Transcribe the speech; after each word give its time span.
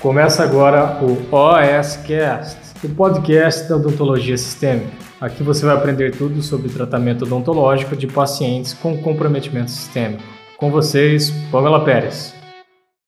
Começa 0.00 0.42
agora 0.42 0.98
o 1.02 1.12
OSCast, 1.30 2.56
o 2.82 2.88
podcast 2.94 3.68
da 3.68 3.76
odontologia 3.76 4.38
sistêmica. 4.38 4.90
Aqui 5.20 5.42
você 5.42 5.66
vai 5.66 5.76
aprender 5.76 6.16
tudo 6.16 6.40
sobre 6.40 6.70
tratamento 6.70 7.26
odontológico 7.26 7.94
de 7.94 8.06
pacientes 8.06 8.72
com 8.72 8.96
comprometimento 9.02 9.70
sistêmico. 9.70 10.22
Com 10.56 10.70
vocês, 10.70 11.30
Pamela 11.52 11.84
Pérez. 11.84 12.34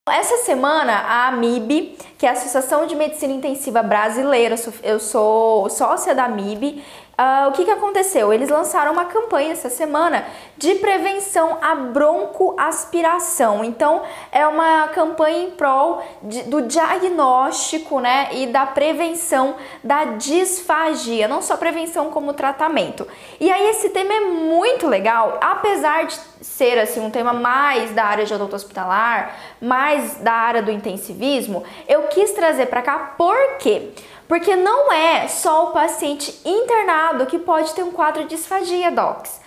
Essa 0.06 0.44
semana, 0.44 0.92
a 0.92 1.28
AMIB, 1.28 1.96
que 2.18 2.26
é 2.26 2.28
a 2.28 2.32
Associação 2.32 2.86
de 2.86 2.94
Medicina 2.94 3.32
Intensiva 3.32 3.82
Brasileira, 3.82 4.56
eu 4.82 4.98
sou 4.98 5.70
sócia 5.70 6.14
da 6.14 6.24
AMIB, 6.24 6.82
Uh, 7.22 7.50
o 7.50 7.52
que, 7.52 7.64
que 7.64 7.70
aconteceu? 7.70 8.32
Eles 8.32 8.48
lançaram 8.48 8.90
uma 8.92 9.04
campanha 9.04 9.52
essa 9.52 9.70
semana 9.70 10.24
de 10.58 10.74
prevenção 10.76 11.56
à 11.62 11.72
broncoaspiração. 11.76 13.62
Então, 13.62 14.02
é 14.32 14.44
uma 14.44 14.88
campanha 14.88 15.44
em 15.44 15.50
prol 15.52 16.02
de, 16.20 16.42
do 16.44 16.62
diagnóstico 16.62 18.00
né, 18.00 18.28
e 18.32 18.48
da 18.48 18.66
prevenção 18.66 19.54
da 19.84 20.04
disfagia, 20.04 21.28
não 21.28 21.40
só 21.40 21.56
prevenção 21.56 22.10
como 22.10 22.32
tratamento. 22.32 23.06
E 23.38 23.52
aí, 23.52 23.68
esse 23.68 23.90
tema 23.90 24.12
é 24.12 24.20
muito 24.22 24.88
legal, 24.88 25.38
apesar 25.40 26.06
de 26.06 26.18
ser 26.40 26.76
assim 26.76 26.98
um 26.98 27.10
tema 27.10 27.32
mais 27.32 27.92
da 27.92 28.04
área 28.04 28.24
de 28.24 28.34
odonto 28.34 28.56
hospitalar, 28.56 29.38
mais 29.60 30.16
da 30.16 30.32
área 30.32 30.60
do 30.60 30.72
intensivismo, 30.72 31.62
eu 31.86 32.02
quis 32.08 32.32
trazer 32.32 32.66
para 32.66 32.82
cá 32.82 33.14
por 33.16 33.36
quê? 33.58 33.90
Porque 34.32 34.56
não 34.56 34.90
é 34.90 35.28
só 35.28 35.64
o 35.64 35.70
paciente 35.72 36.40
internado 36.42 37.26
que 37.26 37.38
pode 37.38 37.74
ter 37.74 37.82
um 37.82 37.90
quadro 37.90 38.22
de 38.22 38.30
disfagia, 38.30 38.90
docs. 38.90 39.38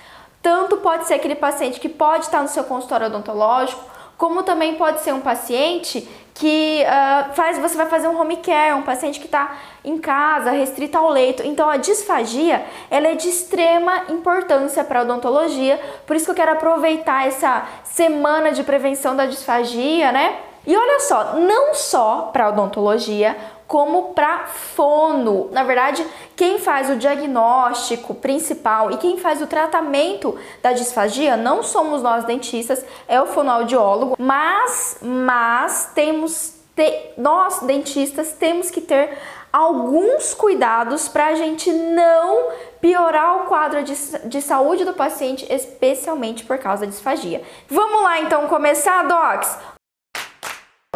Tanto 0.44 0.78
pode 0.78 1.08
ser 1.08 1.16
aquele 1.16 1.34
paciente 1.34 1.80
que 1.80 1.90
pode 1.90 2.26
estar 2.26 2.44
no 2.44 2.48
seu 2.48 2.64
consultório 2.66 3.08
odontológico, 3.08 3.84
como 4.16 4.44
também 4.44 4.76
pode 4.76 5.00
ser 5.00 5.12
um 5.12 5.22
paciente 5.22 6.08
que 6.36 6.84
uh, 6.84 7.34
faz, 7.34 7.58
você 7.58 7.76
vai 7.76 7.88
fazer 7.88 8.08
um 8.08 8.22
home 8.22 8.38
care, 8.38 8.76
um 8.76 8.84
paciente 8.84 9.20
que 9.20 9.26
está 9.26 9.56
em 9.84 9.98
casa, 9.98 10.52
restrito 10.52 11.00
ao 11.00 11.10
leito. 11.10 11.42
Então 11.42 11.68
a 11.68 11.78
disfagia 11.78 12.64
ela 12.92 13.08
é 13.08 13.16
de 13.16 13.28
extrema 13.28 14.04
importância 14.10 14.84
para 14.84 15.00
a 15.00 15.02
odontologia, 15.02 15.82
por 16.06 16.16
isso 16.16 16.26
que 16.26 16.32
eu 16.32 16.36
quero 16.36 16.52
aproveitar 16.52 17.26
essa 17.26 17.66
semana 17.84 18.52
de 18.52 18.62
prevenção 18.62 19.16
da 19.16 19.26
disfagia, 19.26 20.12
né? 20.12 20.38
E 20.68 20.76
olha 20.76 21.00
só, 21.00 21.36
não 21.36 21.76
só 21.76 22.32
para 22.34 22.50
odontologia, 22.50 23.38
como 23.68 24.14
para 24.14 24.46
fono. 24.48 25.50
Na 25.52 25.64
verdade, 25.64 26.06
quem 26.36 26.60
faz 26.60 26.90
o 26.90 26.96
diagnóstico 26.96 28.14
principal 28.14 28.92
e 28.92 28.98
quem 28.98 29.18
faz 29.18 29.42
o 29.42 29.48
tratamento 29.48 30.38
da 30.62 30.72
disfagia 30.74 31.36
não 31.36 31.64
somos 31.64 32.02
nós 32.02 32.26
dentistas, 32.26 32.86
é 33.08 33.20
o 33.22 33.26
fonoaudiólogo, 33.26 34.16
mas 34.20 34.98
mas 35.02 35.92
temos 35.94 36.56
te, 36.76 37.14
nós 37.18 37.62
dentistas 37.62 38.34
temos 38.34 38.70
que 38.70 38.82
ter 38.82 39.18
alguns 39.52 40.34
cuidados 40.34 41.08
para 41.08 41.28
a 41.28 41.36
gente 41.36 41.72
não 41.72 42.50
piorar 42.82 43.38
o 43.38 43.46
quadro 43.46 43.84
de, 43.84 43.96
de 44.26 44.42
saúde 44.42 44.84
do 44.84 44.94
paciente, 44.94 45.46
especialmente 45.50 46.44
por 46.44 46.58
causa 46.58 46.86
da 46.86 46.92
disfagia. 46.92 47.42
Vamos 47.70 48.04
lá 48.04 48.20
então 48.20 48.48
começar, 48.48 49.04
docs? 49.04 49.75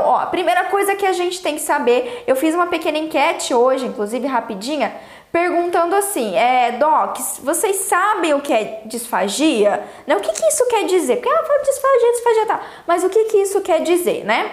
Ó, 0.03 0.17
a 0.17 0.25
primeira 0.25 0.65
coisa 0.65 0.95
que 0.95 1.05
a 1.05 1.13
gente 1.13 1.41
tem 1.41 1.55
que 1.55 1.61
saber, 1.61 2.23
eu 2.27 2.35
fiz 2.35 2.55
uma 2.55 2.67
pequena 2.67 2.97
enquete 2.97 3.53
hoje, 3.53 3.85
inclusive 3.85 4.25
rapidinha, 4.27 4.93
perguntando 5.31 5.95
assim, 5.95 6.35
é, 6.35 6.71
docs, 6.73 7.39
vocês 7.43 7.75
sabem 7.77 8.33
o 8.33 8.41
que 8.41 8.51
é 8.51 8.81
disfagia? 8.85 9.83
Né? 10.07 10.15
O 10.15 10.19
que, 10.19 10.31
que 10.31 10.45
isso 10.47 10.65
quer 10.67 10.85
dizer? 10.85 11.17
Porque 11.17 11.29
ela 11.29 11.43
fala 11.43 11.59
disfagia, 11.61 12.11
disfagia, 12.11 12.45
tá. 12.45 12.61
Mas 12.87 13.03
o 13.03 13.09
que, 13.09 13.25
que 13.25 13.37
isso 13.37 13.61
quer 13.61 13.81
dizer, 13.81 14.25
né? 14.25 14.51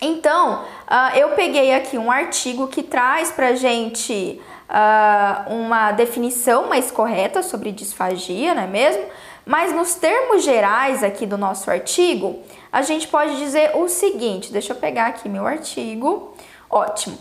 Então, 0.00 0.62
uh, 0.62 1.16
eu 1.16 1.30
peguei 1.30 1.74
aqui 1.74 1.98
um 1.98 2.10
artigo 2.10 2.68
que 2.68 2.82
traz 2.82 3.32
pra 3.32 3.54
gente 3.54 4.40
uh, 4.68 5.52
uma 5.52 5.92
definição 5.92 6.68
mais 6.68 6.90
correta 6.90 7.42
sobre 7.42 7.72
disfagia, 7.72 8.54
não 8.54 8.62
é 8.62 8.66
mesmo? 8.66 9.04
Mas 9.48 9.72
nos 9.72 9.94
termos 9.94 10.42
gerais 10.42 11.02
aqui 11.02 11.24
do 11.24 11.38
nosso 11.38 11.70
artigo, 11.70 12.38
a 12.70 12.82
gente 12.82 13.08
pode 13.08 13.38
dizer 13.38 13.74
o 13.76 13.88
seguinte: 13.88 14.52
deixa 14.52 14.74
eu 14.74 14.76
pegar 14.76 15.06
aqui 15.06 15.26
meu 15.26 15.46
artigo. 15.46 16.34
Ótimo. 16.68 17.16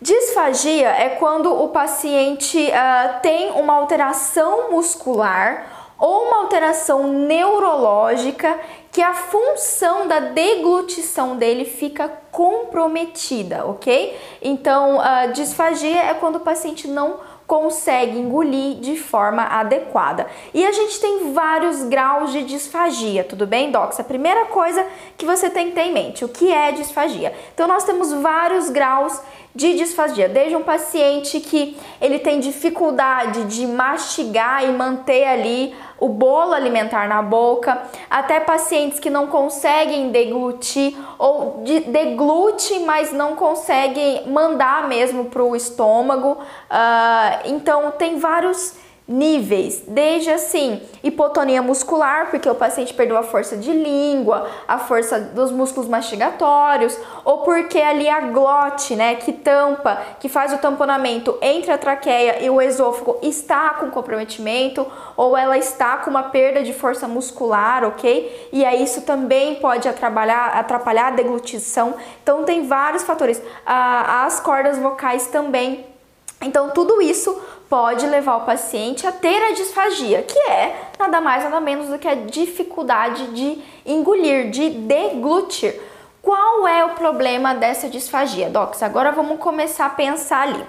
Disfagia 0.00 0.88
é 0.88 1.10
quando 1.10 1.52
o 1.52 1.68
paciente 1.68 2.56
uh, 2.56 3.20
tem 3.20 3.50
uma 3.50 3.74
alteração 3.74 4.70
muscular 4.70 5.92
ou 5.98 6.28
uma 6.28 6.38
alteração 6.44 7.08
neurológica 7.12 8.58
que 8.90 9.02
a 9.02 9.12
função 9.12 10.08
da 10.08 10.18
deglutição 10.18 11.36
dele 11.36 11.66
fica 11.66 12.08
comprometida, 12.32 13.66
ok? 13.66 14.18
Então, 14.40 14.96
uh, 14.96 15.32
disfagia 15.34 16.04
é 16.04 16.14
quando 16.14 16.36
o 16.36 16.40
paciente 16.40 16.88
não 16.88 17.20
consegue 17.46 18.18
engolir 18.18 18.76
de 18.80 18.96
forma 18.96 19.42
adequada. 19.42 20.26
E 20.52 20.66
a 20.66 20.72
gente 20.72 21.00
tem 21.00 21.32
vários 21.32 21.84
graus 21.84 22.32
de 22.32 22.42
disfagia, 22.42 23.22
tudo 23.22 23.46
bem, 23.46 23.70
Docs? 23.70 24.00
A 24.00 24.04
primeira 24.04 24.46
coisa 24.46 24.84
que 25.16 25.24
você 25.24 25.48
tem 25.48 25.68
que 25.68 25.74
ter 25.74 25.82
em 25.82 25.92
mente, 25.92 26.24
o 26.24 26.28
que 26.28 26.52
é 26.52 26.72
disfagia? 26.72 27.32
Então 27.54 27.68
nós 27.68 27.84
temos 27.84 28.12
vários 28.12 28.68
graus 28.68 29.20
de 29.56 29.74
disfagia, 29.74 30.28
desde 30.28 30.54
um 30.54 30.62
paciente 30.62 31.40
que 31.40 31.76
ele 31.98 32.18
tem 32.18 32.38
dificuldade 32.38 33.44
de 33.44 33.66
mastigar 33.66 34.62
e 34.62 34.70
manter 34.70 35.24
ali 35.24 35.74
o 35.98 36.10
bolo 36.10 36.52
alimentar 36.52 37.08
na 37.08 37.22
boca, 37.22 37.82
até 38.10 38.38
pacientes 38.38 39.00
que 39.00 39.08
não 39.08 39.28
conseguem 39.28 40.10
deglutir 40.10 40.94
ou 41.18 41.62
de, 41.64 41.80
mas 42.84 43.12
não 43.12 43.34
conseguem 43.34 44.28
mandar 44.28 44.86
mesmo 44.88 45.24
para 45.24 45.42
o 45.42 45.56
estômago. 45.56 46.32
Uh, 46.32 47.46
então 47.46 47.90
tem 47.92 48.18
vários 48.18 48.74
níveis, 49.08 49.84
desde 49.86 50.30
assim, 50.30 50.82
hipotonia 51.02 51.62
muscular, 51.62 52.28
porque 52.28 52.48
o 52.48 52.54
paciente 52.56 52.92
perdeu 52.92 53.16
a 53.16 53.22
força 53.22 53.56
de 53.56 53.72
língua, 53.72 54.48
a 54.66 54.78
força 54.78 55.20
dos 55.20 55.52
músculos 55.52 55.88
mastigatórios, 55.88 56.98
ou 57.24 57.38
porque 57.38 57.78
ali 57.78 58.08
a 58.08 58.20
glote, 58.20 58.96
né, 58.96 59.14
que 59.14 59.32
tampa, 59.32 60.02
que 60.18 60.28
faz 60.28 60.52
o 60.52 60.58
tamponamento 60.58 61.38
entre 61.40 61.70
a 61.70 61.78
traqueia 61.78 62.42
e 62.42 62.50
o 62.50 62.60
esôfago 62.60 63.18
está 63.22 63.70
com 63.70 63.90
comprometimento, 63.90 64.84
ou 65.16 65.36
ela 65.36 65.56
está 65.56 65.98
com 65.98 66.10
uma 66.10 66.24
perda 66.24 66.64
de 66.64 66.72
força 66.72 67.06
muscular, 67.06 67.84
ok? 67.84 68.48
E 68.52 68.64
aí 68.64 68.82
isso 68.82 69.02
também 69.02 69.54
pode 69.56 69.88
atrapalhar, 69.88 70.48
atrapalhar 70.56 71.08
a 71.08 71.10
deglutição. 71.10 71.94
Então 72.22 72.42
tem 72.42 72.66
vários 72.66 73.04
fatores. 73.04 73.40
Ah, 73.64 74.24
as 74.26 74.40
cordas 74.40 74.78
vocais 74.78 75.28
também. 75.28 75.86
Então 76.42 76.70
tudo 76.70 77.00
isso 77.00 77.40
pode 77.68 78.06
levar 78.06 78.36
o 78.36 78.40
paciente 78.46 79.06
a 79.06 79.12
ter 79.12 79.42
a 79.42 79.52
disfagia, 79.52 80.22
que 80.22 80.38
é 80.38 80.90
nada 80.98 81.20
mais 81.20 81.44
nada 81.44 81.60
menos 81.60 81.88
do 81.88 81.98
que 81.98 82.08
a 82.08 82.14
dificuldade 82.14 83.26
de 83.28 83.58
engolir, 83.84 84.50
de 84.50 84.70
deglutir. 84.70 85.80
Qual 86.22 86.66
é 86.66 86.84
o 86.84 86.90
problema 86.90 87.54
dessa 87.54 87.88
disfagia, 87.88 88.50
docs? 88.50 88.82
Agora 88.82 89.12
vamos 89.12 89.38
começar 89.38 89.86
a 89.86 89.90
pensar 89.90 90.42
ali. 90.42 90.64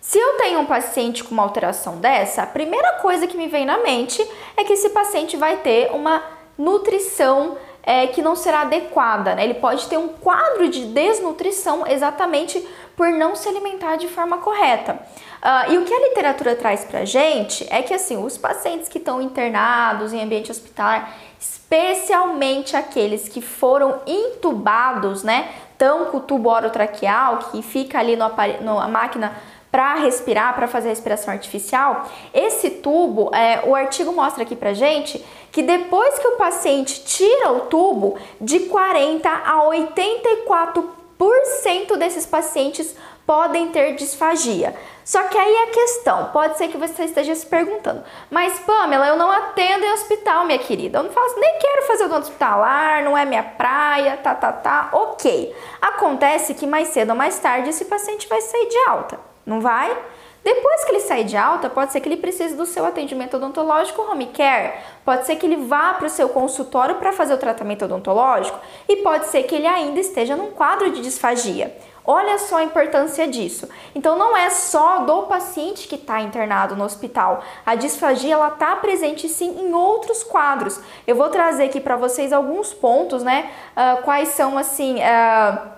Se 0.00 0.18
eu 0.18 0.34
tenho 0.34 0.60
um 0.60 0.66
paciente 0.66 1.24
com 1.24 1.32
uma 1.32 1.42
alteração 1.42 1.96
dessa, 1.96 2.42
a 2.42 2.46
primeira 2.46 2.94
coisa 2.94 3.26
que 3.26 3.36
me 3.36 3.48
vem 3.48 3.64
na 3.64 3.78
mente 3.78 4.26
é 4.56 4.64
que 4.64 4.72
esse 4.72 4.90
paciente 4.90 5.36
vai 5.36 5.56
ter 5.56 5.90
uma 5.92 6.22
nutrição 6.56 7.56
é, 7.82 8.06
que 8.06 8.20
não 8.20 8.36
será 8.36 8.62
adequada, 8.62 9.34
né? 9.34 9.44
Ele 9.44 9.54
pode 9.54 9.86
ter 9.86 9.96
um 9.96 10.08
quadro 10.08 10.68
de 10.68 10.84
desnutrição 10.86 11.86
exatamente 11.86 12.66
por 12.96 13.08
não 13.08 13.34
se 13.34 13.48
alimentar 13.48 13.96
de 13.96 14.08
forma 14.08 14.38
correta. 14.38 14.98
Uh, 15.42 15.72
e 15.72 15.78
o 15.78 15.84
que 15.84 15.94
a 15.94 16.08
literatura 16.08 16.56
traz 16.56 16.84
pra 16.84 17.04
gente 17.04 17.64
é 17.70 17.82
que 17.82 17.94
assim, 17.94 18.16
os 18.16 18.36
pacientes 18.36 18.88
que 18.88 18.98
estão 18.98 19.22
internados 19.22 20.12
em 20.12 20.20
ambiente 20.22 20.50
hospitalar, 20.50 21.16
especialmente 21.38 22.76
aqueles 22.76 23.28
que 23.28 23.40
foram 23.40 24.00
intubados, 24.06 25.22
né? 25.22 25.48
Estão 25.72 26.06
com 26.06 26.16
o 26.16 26.20
tubo 26.20 26.50
orotraqueal, 26.50 27.38
que 27.50 27.62
fica 27.62 28.00
ali 28.00 28.16
no, 28.16 28.28
na 28.28 28.88
máquina 28.88 29.32
para 29.70 29.94
respirar, 29.96 30.54
para 30.54 30.66
fazer 30.66 30.88
respiração 30.88 31.30
artificial, 31.32 32.08
esse 32.32 32.70
tubo, 32.70 33.30
é, 33.34 33.60
o 33.66 33.74
artigo 33.74 34.10
mostra 34.12 34.42
aqui 34.42 34.56
pra 34.56 34.72
gente 34.72 35.22
que 35.52 35.62
depois 35.62 36.18
que 36.18 36.26
o 36.26 36.36
paciente 36.36 37.04
tira 37.04 37.52
o 37.52 37.60
tubo, 37.60 38.16
de 38.40 38.60
40 38.60 39.28
a 39.28 39.60
84% 39.64 41.96
desses 41.98 42.24
pacientes 42.26 42.96
podem 43.28 43.68
ter 43.68 43.94
disfagia. 43.94 44.74
Só 45.04 45.22
que 45.24 45.36
aí 45.36 45.56
a 45.64 45.66
questão, 45.66 46.30
pode 46.32 46.56
ser 46.56 46.68
que 46.68 46.78
você 46.78 47.04
esteja 47.04 47.34
se 47.34 47.44
perguntando, 47.44 48.02
mas 48.30 48.58
Pamela, 48.60 49.06
eu 49.06 49.18
não 49.18 49.30
atendo 49.30 49.84
em 49.84 49.92
hospital, 49.92 50.46
minha 50.46 50.58
querida. 50.58 50.98
Eu 50.98 51.02
não 51.02 51.10
faço, 51.10 51.38
nem 51.38 51.58
quero 51.58 51.86
fazer 51.86 52.04
o 52.06 52.14
hospitalar, 52.14 53.04
não 53.04 53.16
é 53.16 53.26
minha 53.26 53.42
praia, 53.42 54.16
tá, 54.16 54.34
tá, 54.34 54.50
tá. 54.50 54.88
Ok. 54.92 55.54
Acontece 55.78 56.54
que 56.54 56.66
mais 56.66 56.88
cedo 56.88 57.10
ou 57.10 57.16
mais 57.16 57.38
tarde 57.38 57.68
esse 57.68 57.84
paciente 57.84 58.26
vai 58.26 58.40
sair 58.40 58.66
de 58.66 58.78
alta, 58.88 59.20
não 59.44 59.60
vai? 59.60 59.94
Depois 60.42 60.84
que 60.84 60.92
ele 60.92 61.00
sair 61.00 61.24
de 61.24 61.36
alta, 61.36 61.68
pode 61.68 61.92
ser 61.92 62.00
que 62.00 62.08
ele 62.08 62.16
precise 62.16 62.54
do 62.54 62.64
seu 62.64 62.86
atendimento 62.86 63.36
odontológico 63.36 64.00
home 64.00 64.28
care, 64.28 64.72
pode 65.04 65.26
ser 65.26 65.36
que 65.36 65.44
ele 65.44 65.56
vá 65.56 65.92
para 65.92 66.06
o 66.06 66.10
seu 66.10 66.30
consultório 66.30 66.94
para 66.94 67.12
fazer 67.12 67.34
o 67.34 67.38
tratamento 67.38 67.84
odontológico 67.84 68.58
e 68.88 68.96
pode 68.96 69.26
ser 69.26 69.42
que 69.42 69.54
ele 69.54 69.66
ainda 69.66 70.00
esteja 70.00 70.34
num 70.34 70.50
quadro 70.52 70.90
de 70.90 71.02
disfagia. 71.02 71.76
Olha 72.10 72.38
só 72.38 72.56
a 72.56 72.64
importância 72.64 73.28
disso. 73.28 73.68
Então 73.94 74.16
não 74.16 74.34
é 74.34 74.48
só 74.48 75.00
do 75.00 75.24
paciente 75.24 75.86
que 75.86 75.96
está 75.96 76.22
internado 76.22 76.74
no 76.74 76.82
hospital. 76.82 77.44
A 77.66 77.74
disfagia 77.74 78.32
ela 78.32 78.48
está 78.48 78.76
presente 78.76 79.28
sim 79.28 79.60
em 79.60 79.74
outros 79.74 80.24
quadros. 80.24 80.80
Eu 81.06 81.16
vou 81.16 81.28
trazer 81.28 81.64
aqui 81.64 81.78
para 81.78 81.96
vocês 81.96 82.32
alguns 82.32 82.72
pontos, 82.72 83.22
né? 83.22 83.50
Uh, 83.76 84.02
quais 84.04 84.28
são 84.28 84.56
assim. 84.56 84.94
Uh, 84.94 85.68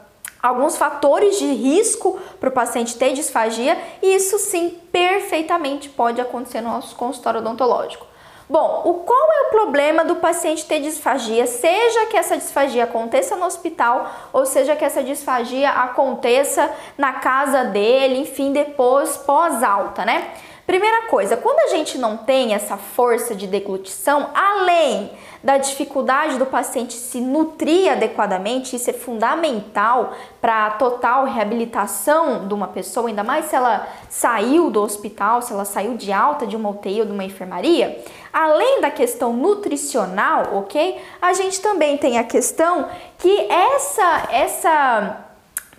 alguns 0.41 0.77
fatores 0.77 1.37
de 1.37 1.53
risco 1.53 2.17
para 2.39 2.49
o 2.49 2.53
paciente 2.53 2.97
ter 2.97 3.13
disfagia 3.13 3.77
e 4.01 4.15
isso 4.15 4.39
sim 4.39 4.79
perfeitamente 4.93 5.89
pode 5.89 6.21
acontecer 6.21 6.61
no 6.61 6.71
nosso 6.71 6.95
consultório 6.95 7.41
odontológico. 7.41 8.07
Bom, 8.51 8.83
o 8.85 8.95
qual 9.05 9.33
é 9.33 9.47
o 9.47 9.51
problema 9.51 10.05
do 10.05 10.17
paciente 10.17 10.67
ter 10.67 10.81
disfagia, 10.81 11.47
seja 11.47 12.07
que 12.07 12.17
essa 12.17 12.37
disfagia 12.37 12.83
aconteça 12.83 13.37
no 13.37 13.47
hospital 13.47 14.11
ou 14.33 14.45
seja 14.45 14.75
que 14.75 14.85
essa 14.85 15.05
disfagia 15.05 15.71
aconteça 15.71 16.69
na 16.99 17.13
casa 17.13 17.63
dele, 17.63 18.19
enfim, 18.19 18.53
depois 18.53 19.17
pós-alta, 19.19 20.05
né? 20.05 20.33
Primeira 20.67 21.03
coisa, 21.03 21.37
quando 21.37 21.61
a 21.61 21.77
gente 21.77 21.97
não 21.97 22.17
tem 22.17 22.53
essa 22.53 22.77
força 22.77 23.37
de 23.37 23.47
deglutição, 23.47 24.31
além 24.35 25.13
da 25.43 25.57
dificuldade 25.57 26.39
do 26.39 26.45
paciente 26.45 26.95
se 26.95 27.21
nutrir 27.21 27.91
adequadamente, 27.91 28.77
isso 28.77 28.91
é 28.91 28.93
fundamental 28.93 30.13
para 30.41 30.67
a 30.67 30.71
total 30.73 31.25
reabilitação 31.25 32.47
de 32.47 32.53
uma 32.53 32.69
pessoa, 32.69 33.09
ainda 33.09 33.25
mais 33.25 33.47
se 33.47 33.57
ela 33.57 33.89
saiu 34.09 34.71
do 34.71 34.83
hospital, 34.83 35.41
se 35.41 35.53
ela 35.53 35.65
saiu 35.65 35.97
de 35.97 36.13
alta 36.13 36.47
de 36.47 36.57
uma 36.57 36.69
UTI 36.69 37.01
ou 37.01 37.07
de 37.07 37.13
uma 37.13 37.25
enfermaria. 37.25 38.05
Além 38.33 38.81
da 38.81 38.91
questão 38.91 39.33
nutricional, 39.33 40.59
ok? 40.59 41.01
A 41.21 41.33
gente 41.33 41.61
também 41.61 41.97
tem 41.97 42.19
a 42.19 42.25
questão 42.25 42.89
que 43.19 43.47
essa 43.51 44.29
essa 44.31 45.27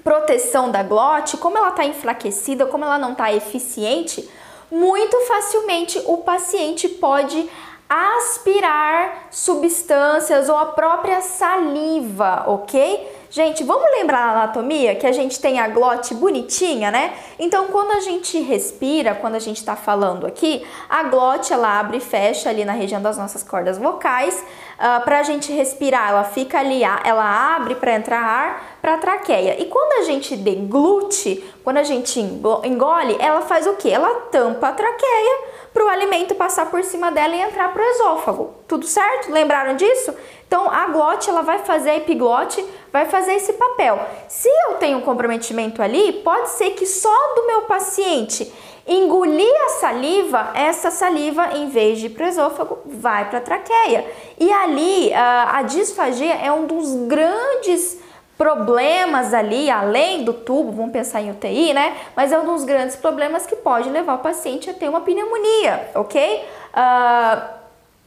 proteção 0.03 0.71
da 0.71 0.81
glote, 0.81 1.37
como 1.37 1.57
ela 1.57 1.69
está 1.69 1.85
enfraquecida, 1.85 2.65
como 2.65 2.83
ela 2.83 2.97
não 2.97 3.11
está 3.11 3.31
eficiente, 3.31 4.27
muito 4.71 5.15
facilmente 5.27 6.01
o 6.05 6.17
paciente 6.17 6.87
pode 6.87 7.47
aspirar 7.93 9.27
substâncias 9.29 10.47
ou 10.47 10.55
a 10.55 10.67
própria 10.67 11.19
saliva, 11.19 12.45
ok? 12.47 13.19
Gente, 13.29 13.65
vamos 13.65 13.89
lembrar 13.91 14.19
a 14.19 14.31
anatomia 14.31 14.95
que 14.95 15.05
a 15.05 15.11
gente 15.11 15.39
tem 15.41 15.59
a 15.59 15.67
glote 15.67 16.13
bonitinha, 16.13 16.89
né? 16.89 17.13
Então, 17.37 17.67
quando 17.67 17.91
a 17.91 17.99
gente 17.99 18.39
respira, 18.39 19.13
quando 19.15 19.35
a 19.35 19.39
gente 19.39 19.57
está 19.57 19.75
falando 19.75 20.25
aqui, 20.25 20.65
a 20.89 21.03
glote 21.03 21.51
ela 21.51 21.79
abre 21.79 21.97
e 21.97 22.01
fecha 22.01 22.49
ali 22.49 22.63
na 22.63 22.73
região 22.73 23.01
das 23.01 23.17
nossas 23.17 23.43
cordas 23.43 23.77
vocais. 23.77 24.35
Uh, 24.35 24.43
ah, 24.79 25.01
para 25.03 25.19
a 25.19 25.23
gente 25.23 25.51
respirar, 25.51 26.09
ela 26.09 26.23
fica 26.23 26.59
ali, 26.59 26.81
ela 26.83 27.55
abre 27.55 27.75
para 27.75 27.93
entrar 27.93 28.21
ar 28.21 28.77
para 28.81 28.95
a 28.95 28.97
traqueia. 28.97 29.61
E 29.61 29.65
quando 29.65 30.01
a 30.01 30.05
gente 30.05 30.35
deglute, 30.35 31.43
quando 31.63 31.77
a 31.77 31.83
gente 31.83 32.19
engole, 32.19 33.17
ela 33.19 33.41
faz 33.41 33.67
o 33.67 33.75
que? 33.75 33.91
Ela 33.91 34.09
tampa 34.31 34.69
a 34.69 34.71
traqueia 34.71 35.50
para 35.73 35.85
o 35.85 35.89
alimento 35.89 36.35
passar 36.35 36.69
por 36.69 36.83
cima 36.83 37.11
dela 37.11 37.35
e 37.35 37.41
entrar 37.41 37.71
para 37.71 37.81
o 37.81 37.85
esôfago. 37.85 38.53
Tudo 38.67 38.85
certo? 38.85 39.31
Lembraram 39.31 39.75
disso? 39.75 40.13
Então 40.47 40.69
a 40.69 40.87
glote 40.87 41.29
ela 41.29 41.41
vai 41.41 41.59
fazer 41.59 41.91
a 41.91 41.97
epiglote, 41.97 42.63
vai 42.91 43.05
fazer 43.05 43.35
esse 43.35 43.53
papel. 43.53 43.99
Se 44.27 44.49
eu 44.67 44.75
tenho 44.75 44.97
um 44.97 45.01
comprometimento 45.01 45.81
ali, 45.81 46.13
pode 46.23 46.49
ser 46.49 46.71
que 46.71 46.85
só 46.85 47.33
do 47.35 47.47
meu 47.47 47.61
paciente 47.61 48.51
engolir 48.87 49.53
a 49.65 49.69
saliva, 49.79 50.51
essa 50.53 50.91
saliva, 50.91 51.55
em 51.55 51.69
vez 51.69 51.99
de 51.99 52.07
ir 52.07 52.09
para 52.09 52.25
o 52.25 52.29
esôfago, 52.29 52.79
vai 52.85 53.29
para 53.29 53.37
a 53.37 53.41
traqueia. 53.41 54.05
E 54.39 54.51
ali 54.51 55.13
a, 55.13 55.59
a 55.59 55.61
disfagia 55.61 56.33
é 56.33 56.51
um 56.51 56.65
dos 56.65 56.93
grandes 57.07 57.99
problemas 58.41 59.35
ali, 59.35 59.69
além 59.69 60.23
do 60.23 60.33
tubo, 60.33 60.71
vamos 60.71 60.91
pensar 60.91 61.21
em 61.21 61.29
UTI, 61.29 61.75
né? 61.75 61.95
Mas 62.15 62.31
é 62.31 62.39
um 62.39 62.43
dos 62.43 62.63
grandes 62.63 62.95
problemas 62.95 63.45
que 63.45 63.55
pode 63.55 63.87
levar 63.87 64.15
o 64.15 64.17
paciente 64.17 64.67
a 64.67 64.73
ter 64.73 64.89
uma 64.89 65.01
pneumonia, 65.01 65.91
ok? 65.93 66.43
Uh, 66.73 67.41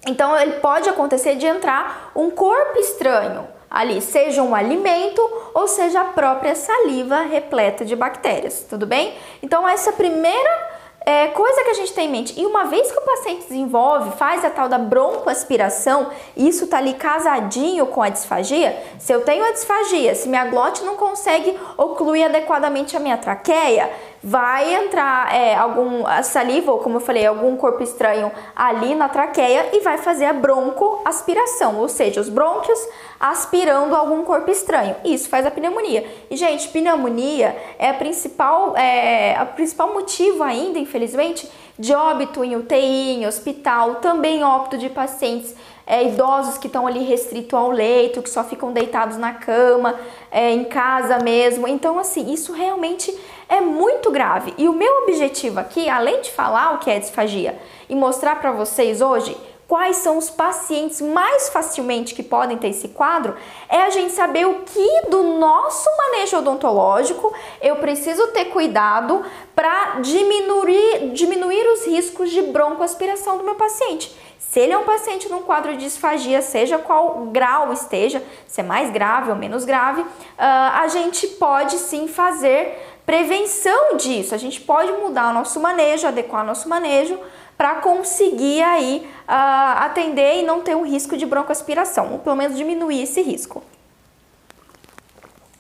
então, 0.09 0.37
ele 0.37 0.55
pode 0.55 0.89
acontecer 0.89 1.37
de 1.37 1.47
entrar 1.47 2.11
um 2.17 2.33
corpo 2.33 2.77
estranho 2.81 3.47
ali, 3.71 4.01
seja 4.01 4.43
um 4.43 4.57
alimento 4.57 5.23
ou 5.55 5.69
seja 5.69 6.01
a 6.01 6.05
própria 6.07 6.57
saliva 6.57 7.21
repleta 7.21 7.85
de 7.85 7.95
bactérias, 7.95 8.67
tudo 8.69 8.87
bem? 8.87 9.15
Então, 9.41 9.69
essa 9.69 9.93
primeira 9.93 10.69
é, 11.07 11.29
coisa 11.29 11.63
que 11.65 11.71
a 11.71 11.75
gente 11.75 11.93
tem 11.93 12.09
em 12.09 12.11
mente, 12.11 12.41
e 12.41 12.47
uma 12.47 12.65
vez 12.65 12.91
que 12.91 12.99
o 12.99 13.03
paciente 13.03 13.43
desenvolve, 13.43 14.17
faz 14.17 14.43
a 14.43 14.49
tal 14.49 14.71
da 14.71 14.79
broncoaspiração, 14.79 16.11
isso 16.35 16.67
tá 16.67 16.79
ali 16.79 16.95
casadinho 16.95 17.87
com 17.87 18.03
a 18.03 18.09
disfagia, 18.09 18.83
se 18.99 19.13
eu 19.13 19.21
tenho 19.21 19.45
a 19.45 19.53
disfagia, 19.53 20.15
se 20.15 20.29
minha 20.29 20.47
glote 20.47 20.83
não 20.83 20.97
consegue 20.97 21.59
ocluir 21.77 22.25
adequadamente 22.25 22.97
a 22.97 23.01
minha 23.01 23.19
traqueia, 23.19 23.91
vai 24.27 24.75
entrar 24.75 25.35
é, 25.35 25.55
algum 25.55 26.03
saliva, 26.23 26.73
ou 26.73 26.79
como 26.79 26.97
eu 26.97 27.01
falei, 27.01 27.27
algum 27.27 27.59
corpo 27.59 27.83
estranho 27.83 28.33
ali 28.57 28.95
na 28.95 29.07
traqueia 29.07 29.69
e 29.75 29.81
vai 29.81 29.99
fazer 29.99 30.25
a 30.25 30.33
broncoaspiração, 30.33 31.79
ou 31.79 31.91
seja, 31.91 32.23
os 32.23 32.31
brônquios 32.31 32.79
aspirando 33.21 33.95
algum 33.95 34.25
corpo 34.25 34.51
estranho. 34.51 34.97
Isso 35.05 35.29
faz 35.29 35.45
a 35.45 35.51
pneumonia. 35.51 36.07
E, 36.31 36.37
gente, 36.39 36.69
pneumonia 36.69 37.55
é 37.79 37.91
a 37.91 37.95
principal, 37.95 38.75
é, 38.75 39.37
a 39.37 39.45
principal 39.45 39.93
motivo 39.93 40.43
ainda, 40.43 40.79
infelizmente, 40.79 41.47
de 41.79 41.95
óbito 41.95 42.43
em 42.43 42.57
UTI, 42.57 43.17
em 43.17 43.27
hospital, 43.27 43.97
também 43.97 44.43
óbito 44.43 44.79
de 44.79 44.89
pacientes 44.89 45.55
é, 45.87 46.09
idosos 46.09 46.57
que 46.57 46.67
estão 46.67 46.87
ali 46.87 47.05
restritos 47.05 47.53
ao 47.53 47.71
leito, 47.71 48.23
que 48.23 48.31
só 48.31 48.43
ficam 48.43 48.73
deitados 48.73 49.19
na 49.19 49.35
cama, 49.35 49.95
é, 50.31 50.51
em 50.51 50.65
casa 50.65 51.19
mesmo. 51.19 51.69
Então, 51.69 51.99
assim, 51.99 52.33
isso 52.33 52.53
realmente 52.53 53.15
é 53.49 53.61
muito 53.61 54.11
grave. 54.11 54.55
E 54.59 54.69
o 54.69 54.73
meu 54.73 55.03
objetivo 55.03 55.61
aqui, 55.61 55.89
além 55.89 56.21
de 56.21 56.31
falar 56.31 56.75
o 56.75 56.79
que 56.79 56.91
é 56.91 56.99
disfagia 56.99 57.59
e 57.89 57.95
mostrar 57.95 58.37
para 58.37 58.53
vocês 58.53 59.01
hoje 59.01 59.37
quais 59.67 59.97
são 59.97 60.19
os 60.19 60.29
pacientes 60.29 61.01
mais 61.01 61.49
facilmente 61.49 62.15
que 62.15 62.23
podem 62.23 62.57
ter 62.57 62.69
esse 62.69 62.89
quadro, 62.89 63.35
é 63.69 63.83
a 63.83 63.91
gente 63.91 64.13
saber 64.13 64.47
o 64.47 64.61
que 64.61 65.09
do 65.09 65.23
nosso 65.39 65.89
manejo 65.97 66.39
odontológico 66.39 67.33
eu 67.63 67.77
preciso 67.77 68.29
ter 68.29 68.47
cuidado 68.47 69.25
para 69.55 70.01
diminuir, 70.01 71.11
diminuir 71.13 71.67
os 71.73 71.87
riscos 71.87 72.31
de 72.31 72.43
broncoaspiração 72.43 73.39
do 73.39 73.45
meu 73.45 73.55
paciente. 73.55 74.15
Se 74.39 74.61
ele 74.61 74.73
é 74.73 74.79
um 74.79 74.85
paciente 74.85 75.29
num 75.29 75.43
quadro 75.43 75.73
de 75.73 75.79
disfagia, 75.79 76.41
seja 76.41 76.79
qual 76.79 77.25
grau 77.33 77.73
esteja, 77.73 78.23
se 78.47 78.61
é 78.61 78.63
mais 78.63 78.89
grave 78.89 79.31
ou 79.31 79.35
menos 79.35 79.65
grave, 79.65 80.03
uh, 80.03 80.07
a 80.39 80.87
gente 80.87 81.27
pode 81.27 81.77
sim 81.77 82.07
fazer 82.07 82.94
prevenção 83.07 83.97
disso. 83.97 84.35
A 84.35 84.39
gente 84.39 84.61
pode 84.61 84.93
mudar 84.93 85.31
o 85.31 85.33
nosso 85.33 85.61
manejo, 85.61 86.07
adequar 86.07 86.43
o 86.43 86.47
nosso 86.47 86.69
manejo 86.69 87.19
para 87.57 87.77
conseguir 87.77 88.63
aí 88.63 89.09
uh, 89.29 89.85
atender 89.85 90.41
e 90.41 90.43
não 90.43 90.61
ter 90.61 90.75
um 90.75 90.85
risco 90.85 91.17
de 91.17 91.25
broncoaspiração, 91.25 92.13
ou 92.13 92.19
pelo 92.19 92.37
menos 92.37 92.57
diminuir 92.57 93.03
esse 93.03 93.23
risco. 93.23 93.63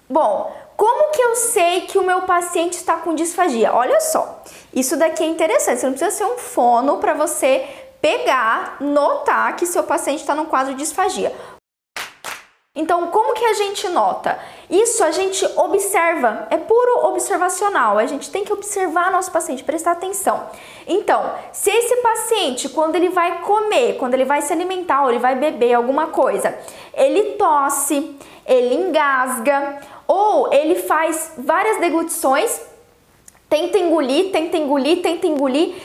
Bom, 0.08 0.54
como 0.76 1.12
que 1.12 1.22
eu 1.22 1.36
sei 1.36 1.82
que 1.82 1.98
o 1.98 2.04
meu 2.04 2.22
paciente 2.22 2.74
está 2.74 2.96
com 2.96 3.14
disfagia? 3.14 3.72
Olha 3.72 4.00
só, 4.00 4.42
isso 4.72 4.96
daqui 4.96 5.22
é 5.22 5.26
interessante. 5.26 5.80
Você 5.80 5.86
não 5.86 5.94
precisa 5.94 6.10
ser 6.10 6.24
um 6.24 6.36
fono 6.36 6.98
para 6.98 7.14
você 7.14 7.66
pegar, 8.00 8.76
notar 8.80 9.56
que 9.56 9.64
seu 9.64 9.84
paciente 9.84 10.20
está 10.20 10.34
num 10.34 10.44
quadro 10.46 10.74
de 10.74 10.80
disfagia. 10.80 11.32
Então, 12.76 13.06
como 13.06 13.34
que 13.34 13.44
a 13.44 13.52
gente 13.52 13.88
nota? 13.88 14.36
Isso 14.68 15.04
a 15.04 15.12
gente 15.12 15.46
observa, 15.56 16.48
é 16.50 16.56
puro 16.56 17.06
observacional. 17.06 17.98
A 17.98 18.06
gente 18.06 18.28
tem 18.30 18.44
que 18.44 18.52
observar 18.52 19.12
nosso 19.12 19.30
paciente, 19.30 19.62
prestar 19.62 19.92
atenção. 19.92 20.48
Então, 20.84 21.34
se 21.52 21.70
esse 21.70 21.96
paciente, 21.98 22.68
quando 22.68 22.96
ele 22.96 23.10
vai 23.10 23.42
comer, 23.42 23.96
quando 23.96 24.14
ele 24.14 24.24
vai 24.24 24.42
se 24.42 24.52
alimentar 24.52 25.04
ou 25.04 25.10
ele 25.10 25.20
vai 25.20 25.36
beber 25.36 25.72
alguma 25.74 26.08
coisa, 26.08 26.58
ele 26.92 27.34
tosse, 27.34 28.18
ele 28.44 28.74
engasga 28.74 29.80
ou 30.08 30.52
ele 30.52 30.74
faz 30.74 31.34
várias 31.38 31.78
deglutições, 31.78 32.60
tenta 33.48 33.78
engolir, 33.78 34.32
tenta 34.32 34.56
engolir, 34.56 35.00
tenta 35.00 35.28
engolir 35.28 35.76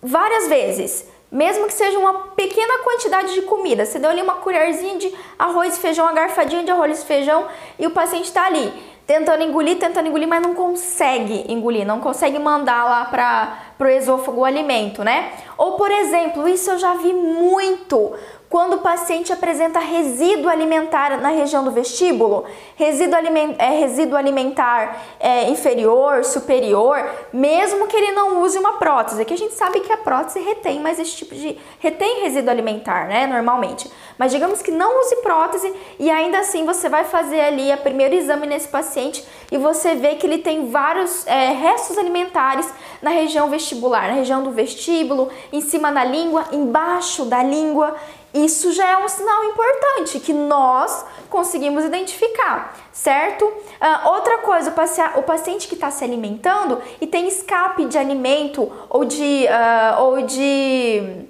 várias 0.00 0.46
vezes 0.46 1.04
mesmo 1.30 1.66
que 1.66 1.72
seja 1.72 1.98
uma 1.98 2.14
pequena 2.34 2.82
quantidade 2.82 3.34
de 3.34 3.42
comida, 3.42 3.84
você 3.84 3.98
deu 3.98 4.10
ali 4.10 4.20
uma 4.20 4.34
colherzinha 4.34 4.98
de 4.98 5.14
arroz 5.38 5.76
e 5.76 5.80
feijão, 5.80 6.04
uma 6.06 6.12
garfadinha 6.12 6.64
de 6.64 6.70
arroz 6.70 7.02
e 7.02 7.06
feijão 7.06 7.46
e 7.78 7.86
o 7.86 7.90
paciente 7.90 8.24
está 8.24 8.46
ali 8.46 8.72
tentando 9.06 9.42
engolir, 9.42 9.76
tentando 9.76 10.06
engolir, 10.06 10.28
mas 10.28 10.40
não 10.40 10.54
consegue 10.54 11.44
engolir, 11.52 11.84
não 11.84 11.98
consegue 11.98 12.38
mandar 12.38 12.84
lá 12.84 13.04
para 13.06 13.86
o 13.86 13.88
esôfago 13.88 14.42
o 14.42 14.44
alimento, 14.44 15.02
né? 15.02 15.32
Ou 15.58 15.72
por 15.72 15.90
exemplo, 15.90 16.48
isso 16.48 16.70
eu 16.70 16.78
já 16.78 16.94
vi 16.94 17.12
muito 17.12 18.14
quando 18.50 18.74
o 18.74 18.78
paciente 18.78 19.32
apresenta 19.32 19.78
resíduo 19.78 20.50
alimentar 20.50 21.16
na 21.20 21.28
região 21.28 21.62
do 21.62 21.70
vestíbulo, 21.70 22.44
resíduo, 22.74 23.16
aliment 23.16 23.54
é, 23.56 23.68
resíduo 23.78 24.18
alimentar 24.18 25.04
é, 25.20 25.48
inferior, 25.48 26.24
superior, 26.24 27.08
mesmo 27.32 27.86
que 27.86 27.96
ele 27.96 28.10
não 28.10 28.42
use 28.42 28.58
uma 28.58 28.72
prótese, 28.72 29.24
que 29.24 29.32
a 29.32 29.38
gente 29.38 29.54
sabe 29.54 29.78
que 29.78 29.92
a 29.92 29.96
prótese 29.96 30.40
retém 30.40 30.80
mais 30.80 30.98
esse 30.98 31.12
tipo 31.12 31.32
de 31.32 31.56
retém 31.78 32.22
resíduo 32.22 32.50
alimentar, 32.50 33.06
né, 33.06 33.24
normalmente. 33.24 33.88
Mas 34.18 34.32
digamos 34.32 34.60
que 34.60 34.72
não 34.72 35.00
use 35.00 35.14
prótese 35.22 35.72
e 36.00 36.10
ainda 36.10 36.40
assim 36.40 36.66
você 36.66 36.88
vai 36.88 37.04
fazer 37.04 37.40
ali 37.40 37.70
a 37.70 37.76
primeiro 37.76 38.16
exame 38.16 38.48
nesse 38.48 38.66
paciente 38.66 39.24
e 39.52 39.58
você 39.58 39.94
vê 39.94 40.16
que 40.16 40.26
ele 40.26 40.38
tem 40.38 40.70
vários 40.70 41.24
é, 41.28 41.52
restos 41.52 41.96
alimentares 41.96 42.68
na 43.00 43.10
região 43.10 43.48
vestibular, 43.48 44.08
na 44.08 44.14
região 44.14 44.42
do 44.42 44.50
vestíbulo, 44.50 45.30
em 45.52 45.60
cima 45.60 45.92
da 45.92 46.04
língua, 46.04 46.46
embaixo 46.52 47.24
da 47.24 47.44
língua. 47.44 47.96
Isso 48.32 48.72
já 48.72 48.86
é 48.86 48.96
um 48.96 49.08
sinal 49.08 49.44
importante 49.44 50.20
que 50.20 50.32
nós 50.32 51.04
conseguimos 51.28 51.84
identificar, 51.84 52.76
certo? 52.92 53.44
Uh, 53.44 54.08
outra 54.08 54.38
coisa, 54.38 54.72
o, 55.16 55.22
paciente 55.22 55.66
que 55.66 55.74
está 55.74 55.90
se 55.90 56.04
alimentando 56.04 56.80
e 57.00 57.06
tem 57.06 57.26
escape 57.26 57.86
de 57.86 57.98
alimento 57.98 58.70
ou 58.88 59.04
de, 59.04 59.46
uh, 59.46 60.02
ou 60.02 60.22
de 60.22 61.26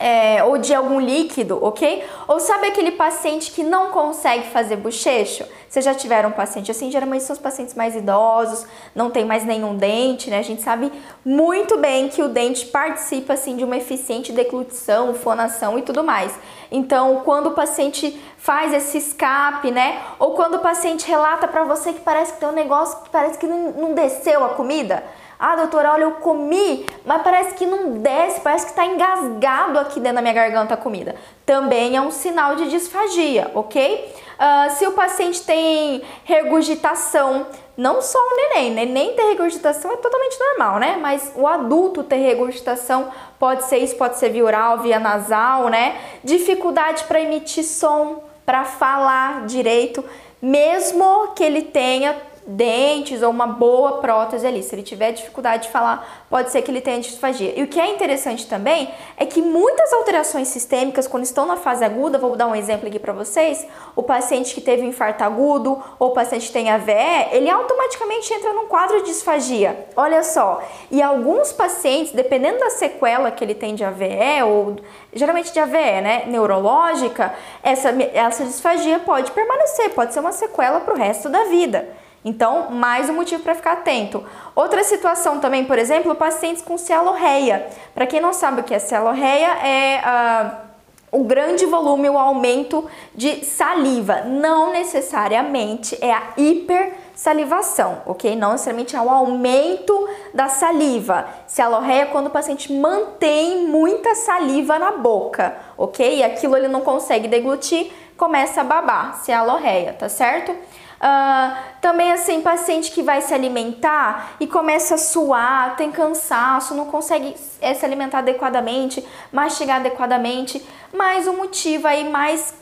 é, 0.00 0.42
ou 0.42 0.56
de 0.56 0.74
algum 0.74 0.98
líquido, 0.98 1.62
ok? 1.62 2.02
Ou 2.26 2.40
sabe 2.40 2.68
aquele 2.68 2.92
paciente 2.92 3.50
que 3.50 3.62
não 3.62 3.90
consegue 3.90 4.48
fazer 4.48 4.76
bochecho? 4.76 5.44
Vocês 5.68 5.84
já 5.84 5.94
tiveram 5.94 6.30
um 6.30 6.32
paciente 6.32 6.70
assim? 6.70 6.90
Geralmente 6.90 7.22
são 7.22 7.34
os 7.34 7.40
pacientes 7.40 7.74
mais 7.74 7.94
idosos, 7.94 8.66
não 8.94 9.10
tem 9.10 9.26
mais 9.26 9.44
nenhum 9.44 9.76
dente, 9.76 10.30
né? 10.30 10.38
A 10.38 10.42
gente 10.42 10.62
sabe 10.62 10.90
muito 11.22 11.76
bem 11.76 12.08
que 12.08 12.22
o 12.22 12.28
dente 12.28 12.64
participa 12.66 13.34
assim 13.34 13.58
de 13.58 13.62
uma 13.62 13.76
eficiente 13.76 14.32
deglutição, 14.32 15.12
fonação 15.12 15.78
e 15.78 15.82
tudo 15.82 16.02
mais. 16.02 16.32
Então, 16.72 17.20
quando 17.22 17.48
o 17.48 17.50
paciente 17.50 18.18
faz 18.38 18.72
esse 18.72 18.96
escape, 18.96 19.70
né? 19.70 20.00
Ou 20.18 20.32
quando 20.32 20.54
o 20.54 20.60
paciente 20.60 21.06
relata 21.06 21.46
para 21.46 21.64
você 21.64 21.92
que 21.92 22.00
parece 22.00 22.32
que 22.32 22.40
tem 22.40 22.48
um 22.48 22.52
negócio 22.52 23.02
que 23.02 23.10
parece 23.10 23.36
que 23.36 23.46
não, 23.46 23.72
não 23.72 23.94
desceu 23.94 24.42
a 24.42 24.50
comida, 24.50 25.04
ah, 25.40 25.56
doutora, 25.56 25.92
olha, 25.92 26.02
eu 26.02 26.12
comi, 26.12 26.84
mas 27.02 27.22
parece 27.22 27.54
que 27.54 27.64
não 27.64 27.92
desce, 27.94 28.42
parece 28.42 28.66
que 28.66 28.72
está 28.72 28.84
engasgado 28.84 29.78
aqui 29.78 29.98
dentro 29.98 30.16
da 30.16 30.20
minha 30.20 30.34
garganta 30.34 30.74
a 30.74 30.76
comida. 30.76 31.16
Também 31.46 31.96
é 31.96 32.00
um 32.00 32.10
sinal 32.10 32.56
de 32.56 32.68
disfagia, 32.68 33.50
ok? 33.54 34.14
Uh, 34.40 34.70
se 34.76 34.86
o 34.86 34.92
paciente 34.92 35.42
tem 35.42 36.02
regurgitação, 36.24 37.46
não 37.74 38.02
só 38.02 38.18
o 38.18 38.36
neném, 38.36 38.70
neném 38.70 39.14
ter 39.14 39.22
regurgitação 39.22 39.90
é 39.92 39.96
totalmente 39.96 40.38
normal, 40.38 40.78
né? 40.78 40.98
Mas 41.00 41.32
o 41.34 41.46
adulto 41.46 42.02
ter 42.02 42.16
regurgitação 42.16 43.10
pode 43.38 43.64
ser 43.64 43.78
isso, 43.78 43.96
pode 43.96 44.18
ser 44.18 44.28
via 44.28 44.44
oral, 44.44 44.80
via 44.80 45.00
nasal, 45.00 45.70
né? 45.70 45.98
Dificuldade 46.22 47.04
para 47.04 47.18
emitir 47.18 47.64
som, 47.64 48.22
para 48.44 48.64
falar 48.64 49.46
direito, 49.46 50.04
mesmo 50.42 51.28
que 51.34 51.42
ele 51.42 51.62
tenha 51.62 52.14
dentes 52.50 53.22
ou 53.22 53.30
uma 53.30 53.46
boa 53.46 53.98
prótese 53.98 54.46
ali. 54.46 54.62
Se 54.62 54.74
ele 54.74 54.82
tiver 54.82 55.12
dificuldade 55.12 55.64
de 55.64 55.68
falar, 55.70 56.24
pode 56.28 56.50
ser 56.50 56.62
que 56.62 56.70
ele 56.70 56.80
tenha 56.80 57.00
disfagia. 57.00 57.52
E 57.56 57.62
o 57.62 57.68
que 57.68 57.78
é 57.78 57.88
interessante 57.88 58.46
também 58.46 58.90
é 59.16 59.24
que 59.24 59.40
muitas 59.40 59.92
alterações 59.92 60.48
sistêmicas, 60.48 61.06
quando 61.06 61.24
estão 61.24 61.46
na 61.46 61.56
fase 61.56 61.84
aguda, 61.84 62.18
vou 62.18 62.34
dar 62.34 62.48
um 62.48 62.54
exemplo 62.54 62.88
aqui 62.88 62.98
para 62.98 63.12
vocês, 63.12 63.66
o 63.94 64.02
paciente 64.02 64.52
que 64.52 64.60
teve 64.60 64.82
um 64.82 64.88
infarto 64.88 65.22
agudo 65.22 65.80
ou 65.98 66.08
o 66.08 66.12
paciente 66.12 66.48
que 66.48 66.52
tem 66.52 66.70
AVE, 66.70 67.28
ele 67.30 67.48
automaticamente 67.48 68.32
entra 68.34 68.52
num 68.52 68.66
quadro 68.66 68.98
de 68.98 69.04
disfagia. 69.04 69.86
Olha 69.96 70.24
só, 70.24 70.62
e 70.90 71.00
alguns 71.00 71.52
pacientes, 71.52 72.12
dependendo 72.12 72.58
da 72.58 72.70
sequela 72.70 73.30
que 73.30 73.44
ele 73.44 73.54
tem 73.54 73.74
de 73.74 73.84
AVE 73.84 74.42
ou 74.44 74.76
geralmente 75.12 75.52
de 75.52 75.60
AVE, 75.60 76.00
né, 76.02 76.24
neurológica, 76.26 77.32
essa, 77.62 77.90
essa 78.12 78.44
disfagia 78.44 78.98
pode 78.98 79.30
permanecer, 79.30 79.90
pode 79.90 80.12
ser 80.12 80.20
uma 80.20 80.32
sequela 80.32 80.80
para 80.80 80.94
o 80.94 80.96
resto 80.96 81.28
da 81.28 81.44
vida. 81.44 81.99
Então, 82.24 82.70
mais 82.70 83.08
um 83.08 83.14
motivo 83.14 83.42
para 83.42 83.54
ficar 83.54 83.72
atento. 83.72 84.22
Outra 84.54 84.84
situação 84.84 85.40
também, 85.40 85.64
por 85.64 85.78
exemplo, 85.78 86.14
pacientes 86.14 86.62
com 86.62 86.76
cialorreia. 86.76 87.66
Para 87.94 88.06
quem 88.06 88.20
não 88.20 88.32
sabe 88.32 88.60
o 88.60 88.64
que 88.64 88.74
é 88.74 88.78
cialorreia, 88.78 89.48
é 89.66 90.02
uh, 90.04 90.70
o 91.10 91.24
grande 91.24 91.64
volume, 91.64 92.10
o 92.10 92.18
aumento 92.18 92.86
de 93.14 93.42
saliva. 93.44 94.22
Não 94.22 94.70
necessariamente 94.70 95.96
é 96.00 96.12
a 96.12 96.22
hipersalivação, 96.36 98.02
ok? 98.04 98.36
Não 98.36 98.52
necessariamente 98.52 98.94
é 98.94 99.00
o 99.00 99.08
aumento 99.08 100.08
da 100.34 100.48
saliva. 100.48 101.26
Cialorreia 101.46 102.02
é 102.02 102.06
quando 102.06 102.26
o 102.26 102.30
paciente 102.30 102.70
mantém 102.70 103.66
muita 103.66 104.14
saliva 104.14 104.78
na 104.78 104.92
boca, 104.92 105.56
ok? 105.76 106.18
E 106.18 106.22
aquilo 106.22 106.54
ele 106.54 106.68
não 106.68 106.82
consegue 106.82 107.28
deglutir, 107.28 107.90
começa 108.16 108.60
a 108.60 108.64
babar. 108.64 109.24
Cialorreia, 109.24 109.94
tá 109.94 110.10
certo? 110.10 110.54
Uh, 111.00 111.56
também 111.80 112.12
assim, 112.12 112.42
paciente 112.42 112.90
que 112.90 113.02
vai 113.02 113.22
se 113.22 113.32
alimentar 113.32 114.32
e 114.38 114.46
começa 114.46 114.96
a 114.96 114.98
suar, 114.98 115.74
tem 115.74 115.90
cansaço, 115.90 116.74
não 116.74 116.84
consegue 116.84 117.34
é, 117.58 117.72
se 117.72 117.86
alimentar 117.86 118.18
adequadamente, 118.18 119.02
mastigar 119.32 119.76
adequadamente, 119.76 120.62
mais 120.92 121.26
um 121.26 121.38
motivo 121.38 121.88
aí, 121.88 122.06
mais 122.06 122.52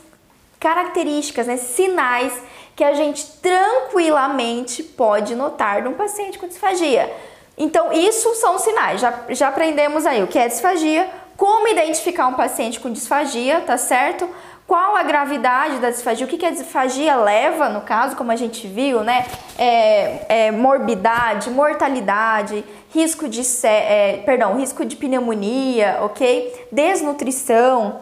características, 0.57 1.47
né, 1.47 1.57
sinais 1.57 2.33
que 2.77 2.83
a 2.83 2.93
gente 2.93 3.25
tranquilamente 3.41 4.83
pode 4.83 5.35
notar 5.35 5.83
num 5.83 5.93
paciente 5.93 6.39
com 6.39 6.47
disfagia. 6.47 7.13
Então, 7.57 7.91
isso 7.91 8.33
são 8.35 8.57
sinais, 8.57 9.01
já, 9.01 9.13
já 9.31 9.49
aprendemos 9.49 10.05
aí 10.05 10.23
o 10.23 10.27
que 10.27 10.39
é 10.39 10.47
disfagia, 10.47 11.09
como 11.35 11.67
identificar 11.67 12.27
um 12.27 12.35
paciente 12.35 12.79
com 12.79 12.89
disfagia, 12.89 13.61
tá 13.61 13.77
certo? 13.77 14.29
Qual 14.69 14.95
a 14.95 15.01
gravidade 15.01 15.79
da 15.79 15.89
disfagia, 15.89 16.27
o 16.27 16.29
que, 16.29 16.37
que 16.37 16.45
a 16.45 16.51
disfagia 16.51 17.15
leva, 17.15 17.69
no 17.69 17.81
caso, 17.81 18.15
como 18.15 18.31
a 18.31 18.35
gente 18.35 18.67
viu, 18.67 19.03
né? 19.03 19.25
É, 19.57 20.45
é, 20.45 20.51
morbidade, 20.51 21.49
mortalidade, 21.49 22.63
risco 22.93 23.27
de, 23.27 23.41
é, 23.65 24.21
perdão, 24.23 24.57
risco 24.57 24.85
de 24.85 24.95
pneumonia, 24.95 25.97
ok? 26.01 26.67
Desnutrição, 26.71 27.99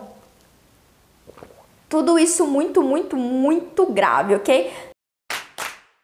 tudo 1.88 2.20
isso 2.20 2.46
muito, 2.46 2.84
muito, 2.84 3.16
muito 3.16 3.86
grave, 3.86 4.36
ok? 4.36 4.70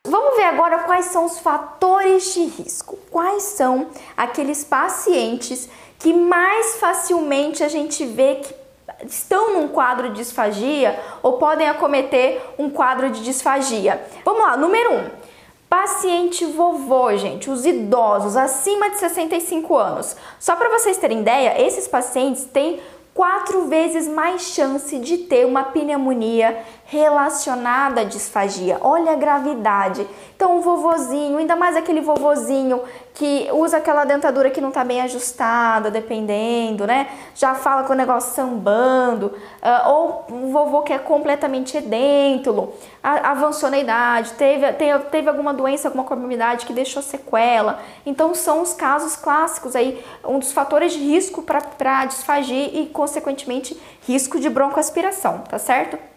Vamos 0.08 0.38
ver 0.38 0.46
agora 0.46 0.80
quais 0.80 1.08
são 1.08 1.26
os 1.26 1.40
fatores 1.40 2.34
de 2.34 2.46
risco. 2.46 2.98
Quais 3.12 3.44
são 3.44 3.90
aqueles 4.16 4.64
pacientes 4.64 5.68
que 6.00 6.14
mais 6.14 6.78
facilmente 6.78 7.66
a 7.66 7.68
gente 7.68 8.06
vê 8.06 8.36
que 8.36 8.63
estão 9.08 9.54
num 9.54 9.68
quadro 9.68 10.10
de 10.10 10.16
disfagia 10.16 11.00
ou 11.22 11.34
podem 11.34 11.68
acometer 11.68 12.42
um 12.58 12.70
quadro 12.70 13.10
de 13.10 13.24
disfagia. 13.24 14.02
Vamos 14.24 14.42
lá, 14.42 14.58
número 14.58 14.94
1. 14.94 14.98
Um, 14.98 15.24
paciente 15.70 16.46
vovô, 16.46 17.18
gente, 17.18 17.50
os 17.50 17.66
idosos 17.66 18.38
acima 18.38 18.92
de 18.92 18.98
65 18.98 19.76
anos. 19.76 20.16
Só 20.40 20.56
para 20.56 20.70
vocês 20.70 20.98
terem 20.98 21.22
ideia, 21.22 21.60
esses 21.60 21.88
pacientes 21.88 22.46
têm 22.46 22.80
quatro 23.14 23.66
vezes 23.68 24.08
mais 24.08 24.42
chance 24.42 24.98
de 25.00 25.18
ter 25.18 25.46
uma 25.46 25.64
pneumonia 25.64 26.64
relacionada 26.94 28.02
à 28.02 28.04
disfagia. 28.04 28.78
Olha 28.82 29.14
a 29.14 29.16
gravidade. 29.16 30.08
Então, 30.36 30.58
o 30.58 30.62
vovozinho, 30.62 31.40
ainda 31.40 31.56
mais 31.56 31.76
aquele 31.76 32.02
vovozinho 32.02 32.82
que 33.16 33.50
usa 33.52 33.78
aquela 33.78 34.06
dentadura 34.06 34.52
que 34.52 34.62
não 34.62 34.70
está 34.70 34.84
bem 34.84 35.02
ajustada, 35.02 35.90
dependendo, 35.90 36.86
né? 36.86 37.08
Já 37.34 37.56
fala 37.56 37.84
com 37.84 37.94
o 37.94 37.96
negócio 37.96 38.34
sambando, 38.36 39.28
uh, 39.28 39.90
ou 39.90 40.26
um 40.32 40.52
vovô 40.52 40.84
que 40.84 40.94
é 40.94 41.00
completamente 41.00 41.78
edêntulo, 41.78 42.74
avançou 43.02 43.72
na 43.72 43.80
idade, 43.80 44.34
teve, 44.34 44.72
teve, 44.74 45.00
teve 45.06 45.30
alguma 45.30 45.54
doença, 45.54 45.88
alguma 45.88 46.04
comorbidade 46.04 46.66
que 46.66 46.74
deixou 46.74 47.02
sequela. 47.02 47.80
Então, 48.06 48.36
são 48.36 48.62
os 48.62 48.74
casos 48.74 49.16
clássicos 49.16 49.76
aí, 49.76 50.04
um 50.24 50.38
dos 50.38 50.52
fatores 50.52 50.94
de 50.94 51.00
risco 51.00 51.42
para 51.42 52.06
disfagia 52.06 52.68
e, 52.68 52.86
consequentemente, 52.88 53.80
risco 54.08 54.40
de 54.40 54.50
broncoaspiração, 54.50 55.40
tá 55.50 55.58
certo? 55.58 56.13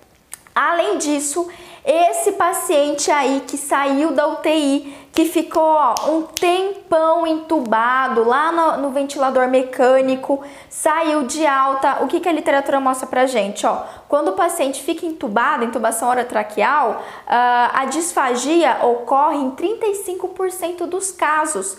Além 0.56 0.96
disso, 0.96 1.46
esse 1.84 2.32
paciente 2.32 3.10
aí 3.10 3.42
que 3.46 3.58
saiu 3.58 4.12
da 4.12 4.26
UTI, 4.26 4.96
que 5.12 5.26
ficou 5.26 5.62
ó, 5.62 5.94
um 6.08 6.22
tempão 6.22 7.26
entubado 7.26 8.24
lá 8.24 8.50
no, 8.50 8.78
no, 8.78 8.90
ventilador 8.90 9.48
mecânico, 9.48 10.42
saiu 10.70 11.24
de 11.24 11.46
alta. 11.46 11.98
O 12.00 12.06
que, 12.06 12.20
que 12.20 12.28
a 12.28 12.32
literatura 12.32 12.80
mostra 12.80 13.06
pra 13.06 13.26
gente? 13.26 13.66
Ó, 13.66 13.82
quando 14.08 14.28
o 14.28 14.32
paciente 14.32 14.82
fica 14.82 15.04
entubado, 15.04 15.62
intubação 15.62 16.08
orotraqueal, 16.08 17.02
uh, 17.02 17.70
a 17.74 17.84
disfagia 17.84 18.78
ocorre 18.82 19.36
em 19.36 19.50
35% 19.50 20.86
dos 20.86 21.12
casos 21.12 21.76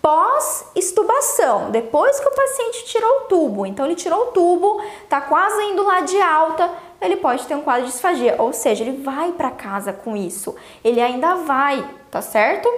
pós-estubação, 0.00 1.70
depois 1.70 2.18
que 2.20 2.28
o 2.28 2.34
paciente 2.34 2.84
tirou 2.86 3.10
o 3.10 3.20
tubo. 3.22 3.66
Então 3.66 3.84
ele 3.84 3.94
tirou 3.94 4.24
o 4.24 4.26
tubo, 4.26 4.80
tá 5.08 5.20
quase 5.20 5.62
indo 5.64 5.82
lá 5.82 6.00
de 6.00 6.20
alta, 6.20 6.70
ele 7.00 7.16
pode 7.16 7.46
ter 7.46 7.54
um 7.54 7.60
quadro 7.60 7.84
de 7.84 7.92
disfagia, 7.92 8.36
ou 8.38 8.52
seja, 8.52 8.82
ele 8.84 9.02
vai 9.02 9.32
para 9.32 9.50
casa 9.50 9.92
com 9.92 10.16
isso. 10.16 10.54
Ele 10.84 11.00
ainda 11.00 11.36
vai, 11.36 11.84
tá 12.10 12.20
certo? 12.20 12.68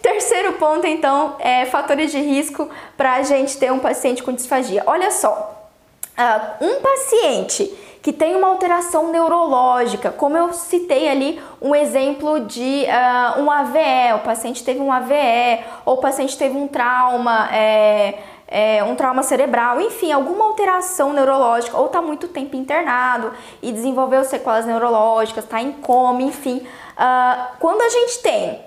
Terceiro 0.00 0.52
ponto, 0.54 0.86
então, 0.86 1.36
é 1.38 1.64
fatores 1.66 2.12
de 2.12 2.20
risco 2.20 2.68
para 2.96 3.14
a 3.14 3.22
gente 3.22 3.56
ter 3.56 3.72
um 3.72 3.78
paciente 3.78 4.22
com 4.22 4.32
disfagia. 4.32 4.82
Olha 4.86 5.10
só, 5.10 5.70
uh, 6.18 6.64
um 6.64 6.80
paciente 6.80 7.64
que 8.02 8.12
tem 8.12 8.36
uma 8.36 8.48
alteração 8.48 9.10
neurológica, 9.10 10.10
como 10.10 10.36
eu 10.36 10.52
citei 10.52 11.08
ali 11.08 11.42
um 11.60 11.74
exemplo 11.74 12.40
de 12.40 12.84
uh, 12.84 13.40
um 13.40 13.50
AVE, 13.50 14.12
o 14.16 14.18
paciente 14.18 14.62
teve 14.62 14.78
um 14.78 14.92
AVE, 14.92 15.64
ou 15.86 15.94
o 15.94 16.00
paciente 16.02 16.36
teve 16.36 16.54
um 16.54 16.68
trauma. 16.68 17.48
É, 17.50 18.18
é, 18.54 18.84
um 18.84 18.94
trauma 18.94 19.24
cerebral, 19.24 19.80
enfim, 19.80 20.12
alguma 20.12 20.44
alteração 20.44 21.12
neurológica, 21.12 21.76
ou 21.76 21.86
está 21.86 22.00
muito 22.00 22.28
tempo 22.28 22.54
internado 22.54 23.32
e 23.60 23.72
desenvolveu 23.72 24.22
sequelas 24.22 24.64
neurológicas, 24.64 25.42
está 25.42 25.60
em 25.60 25.72
coma, 25.72 26.22
enfim. 26.22 26.58
Uh, 26.58 27.56
quando 27.58 27.82
a 27.82 27.88
gente 27.88 28.20
tem 28.20 28.60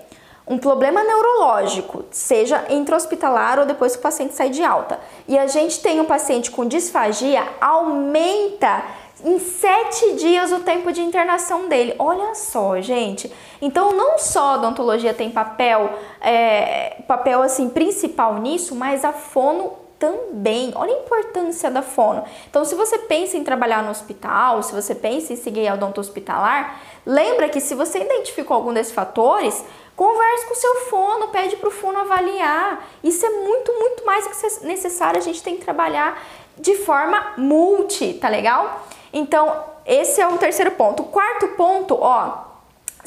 um 0.46 0.58
problema 0.58 1.02
neurológico, 1.02 2.04
seja 2.10 2.66
intra-hospitalar 2.68 3.58
ou 3.58 3.64
depois 3.64 3.94
que 3.94 4.00
o 4.00 4.02
paciente 4.02 4.34
sai 4.34 4.50
de 4.50 4.62
alta, 4.62 5.00
e 5.26 5.38
a 5.38 5.46
gente 5.46 5.80
tem 5.80 5.98
um 5.98 6.04
paciente 6.04 6.50
com 6.50 6.66
disfagia, 6.66 7.48
aumenta 7.58 8.84
em 9.24 9.38
sete 9.38 10.14
dias 10.14 10.52
o 10.52 10.60
tempo 10.60 10.92
de 10.92 11.00
internação 11.00 11.68
dele. 11.68 11.94
Olha 11.98 12.34
só, 12.34 12.80
gente. 12.80 13.32
Então, 13.60 13.92
não 13.92 14.18
só 14.18 14.40
a 14.40 14.54
odontologia 14.54 15.12
tem 15.12 15.30
papel, 15.30 15.90
é, 16.20 17.02
papel 17.06 17.42
assim 17.42 17.68
principal 17.68 18.34
nisso, 18.34 18.74
mas 18.74 19.04
a 19.04 19.12
fono 19.12 19.72
também. 19.98 20.72
Olha 20.74 20.94
a 20.94 21.00
importância 21.00 21.70
da 21.70 21.82
fono. 21.82 22.24
Então, 22.48 22.64
se 22.64 22.74
você 22.74 22.98
pensa 22.98 23.36
em 23.36 23.42
trabalhar 23.42 23.82
no 23.82 23.90
hospital, 23.90 24.62
se 24.62 24.72
você 24.72 24.94
pensa 24.94 25.32
em 25.32 25.36
seguir 25.36 25.66
a 25.66 25.74
odonto 25.74 26.00
hospitalar, 26.00 26.80
lembra 27.04 27.48
que 27.48 27.60
se 27.60 27.74
você 27.74 27.98
identificou 27.98 28.54
algum 28.54 28.72
desses 28.72 28.92
fatores, 28.92 29.64
converse 29.96 30.46
com 30.46 30.52
o 30.52 30.56
seu 30.56 30.74
fono, 30.88 31.28
pede 31.28 31.56
para 31.56 31.68
o 31.68 31.72
fono 31.72 31.98
avaliar. 31.98 32.86
Isso 33.02 33.26
é 33.26 33.30
muito, 33.30 33.72
muito 33.72 34.06
mais 34.06 34.60
necessário. 34.62 35.18
A 35.18 35.22
gente 35.22 35.42
tem 35.42 35.56
que 35.56 35.64
trabalhar 35.64 36.22
de 36.56 36.76
forma 36.76 37.34
multi, 37.36 38.14
tá 38.14 38.28
legal? 38.28 38.87
Então, 39.12 39.64
esse 39.86 40.20
é 40.20 40.28
o 40.28 40.38
terceiro 40.38 40.72
ponto. 40.72 41.02
O 41.02 41.06
quarto 41.06 41.48
ponto, 41.48 41.96
ó, 42.00 42.48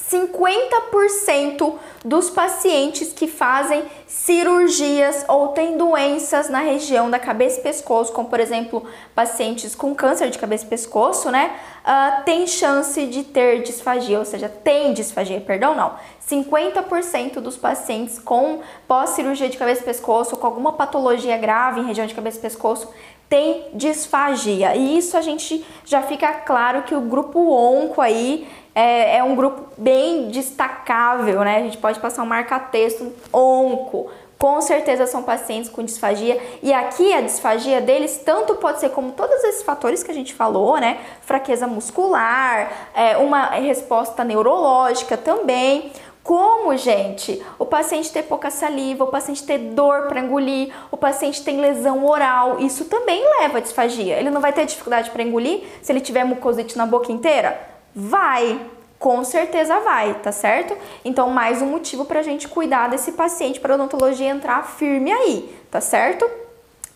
50% 0.10 1.75
dos 2.03 2.29
pacientes 2.29 3.13
que 3.13 3.27
fazem 3.27 3.84
cirurgias 4.08 5.24
ou 5.27 5.50
têm 5.50 5.77
doenças 5.77 6.50
na 6.50 6.60
região 6.60 7.10
da 7.10 7.20
cabeça 7.20 7.60
e 7.60 7.63
pescoço, 7.63 8.12
como 8.12 8.27
por 8.27 8.39
exemplo 8.39 8.86
pacientes 9.13 9.75
com 9.75 9.93
câncer 9.93 10.29
de 10.29 10.39
cabeça 10.39 10.65
e 10.65 10.67
pescoço, 10.67 11.29
né, 11.29 11.55
uh, 11.86 12.24
tem 12.24 12.48
chance 12.48 13.05
de 13.05 13.24
ter 13.24 13.62
disfagia, 13.62 14.20
ou 14.20 14.25
seja, 14.25 14.50
tem 14.50 14.93
disfagia, 14.93 15.39
perdão, 15.39 15.75
não. 15.75 15.93
50% 16.27 17.39
dos 17.39 17.58
pacientes 17.58 18.17
com 18.17 18.62
pós-cirurgia 18.88 19.50
de 19.50 19.58
cabeça 19.58 19.81
e 19.81 19.86
pescoço, 19.86 20.38
com 20.38 20.48
alguma 20.48 20.74
patologia 20.74 21.38
grave 21.38 21.81
em 21.81 21.86
região 21.86 22.08
de 22.08 22.15
cabeça 22.15 22.38
e 22.38 22.41
pescoço, 22.41 22.89
tem 23.31 23.67
disfagia. 23.73 24.75
E 24.75 24.97
isso 24.97 25.15
a 25.15 25.21
gente 25.21 25.65
já 25.85 26.01
fica 26.01 26.33
claro 26.33 26.83
que 26.83 26.93
o 26.93 27.00
grupo 27.00 27.39
onco 27.39 28.01
aí 28.01 28.45
é, 28.75 29.19
é 29.19 29.23
um 29.23 29.38
grupo 29.38 29.69
bem 29.77 30.27
destacável, 30.27 31.39
né? 31.39 31.55
A 31.55 31.61
gente 31.61 31.77
pode 31.77 31.97
passar 32.01 32.23
um 32.23 32.25
marca-texto 32.25 33.09
onco. 33.31 34.11
Com 34.38 34.59
certeza 34.59 35.07
são 35.07 35.23
pacientes 35.23 35.69
com 35.69 35.81
disfagia 35.81 36.41
e 36.61 36.73
aqui 36.73 37.13
a 37.13 37.21
disfagia 37.21 37.79
deles 37.79 38.21
tanto 38.25 38.55
pode 38.55 38.81
ser 38.81 38.89
como 38.89 39.13
todos 39.13 39.41
esses 39.45 39.63
fatores 39.63 40.03
que 40.03 40.11
a 40.11 40.13
gente 40.13 40.33
falou, 40.33 40.77
né? 40.77 40.97
Fraqueza 41.21 41.65
muscular, 41.65 42.89
é, 42.93 43.15
uma 43.15 43.45
resposta 43.51 44.25
neurológica 44.25 45.15
também, 45.15 45.89
como, 46.23 46.75
gente? 46.77 47.43
O 47.57 47.65
paciente 47.65 48.11
ter 48.11 48.23
pouca 48.23 48.51
saliva, 48.51 49.03
o 49.03 49.07
paciente 49.07 49.43
ter 49.43 49.57
dor 49.57 50.07
para 50.07 50.19
engolir, 50.19 50.71
o 50.91 50.97
paciente 50.97 51.43
tem 51.43 51.59
lesão 51.59 52.05
oral, 52.05 52.59
isso 52.59 52.85
também 52.85 53.23
leva 53.39 53.57
a 53.57 53.61
disfagia. 53.61 54.17
Ele 54.17 54.29
não 54.29 54.41
vai 54.41 54.53
ter 54.53 54.65
dificuldade 54.65 55.09
para 55.09 55.23
engolir 55.23 55.63
se 55.81 55.91
ele 55.91 55.99
tiver 55.99 56.23
mucosite 56.23 56.77
na 56.77 56.85
boca 56.85 57.11
inteira? 57.11 57.59
Vai, 57.93 58.59
com 58.99 59.23
certeza 59.23 59.79
vai, 59.79 60.13
tá 60.15 60.31
certo? 60.31 60.77
Então, 61.03 61.29
mais 61.29 61.61
um 61.61 61.65
motivo 61.65 62.05
para 62.05 62.19
a 62.19 62.23
gente 62.23 62.47
cuidar 62.47 62.87
desse 62.87 63.13
paciente 63.13 63.59
para 63.59 63.73
odontologia 63.73 64.29
entrar 64.29 64.63
firme 64.63 65.11
aí, 65.11 65.57
tá 65.71 65.81
certo? 65.81 66.40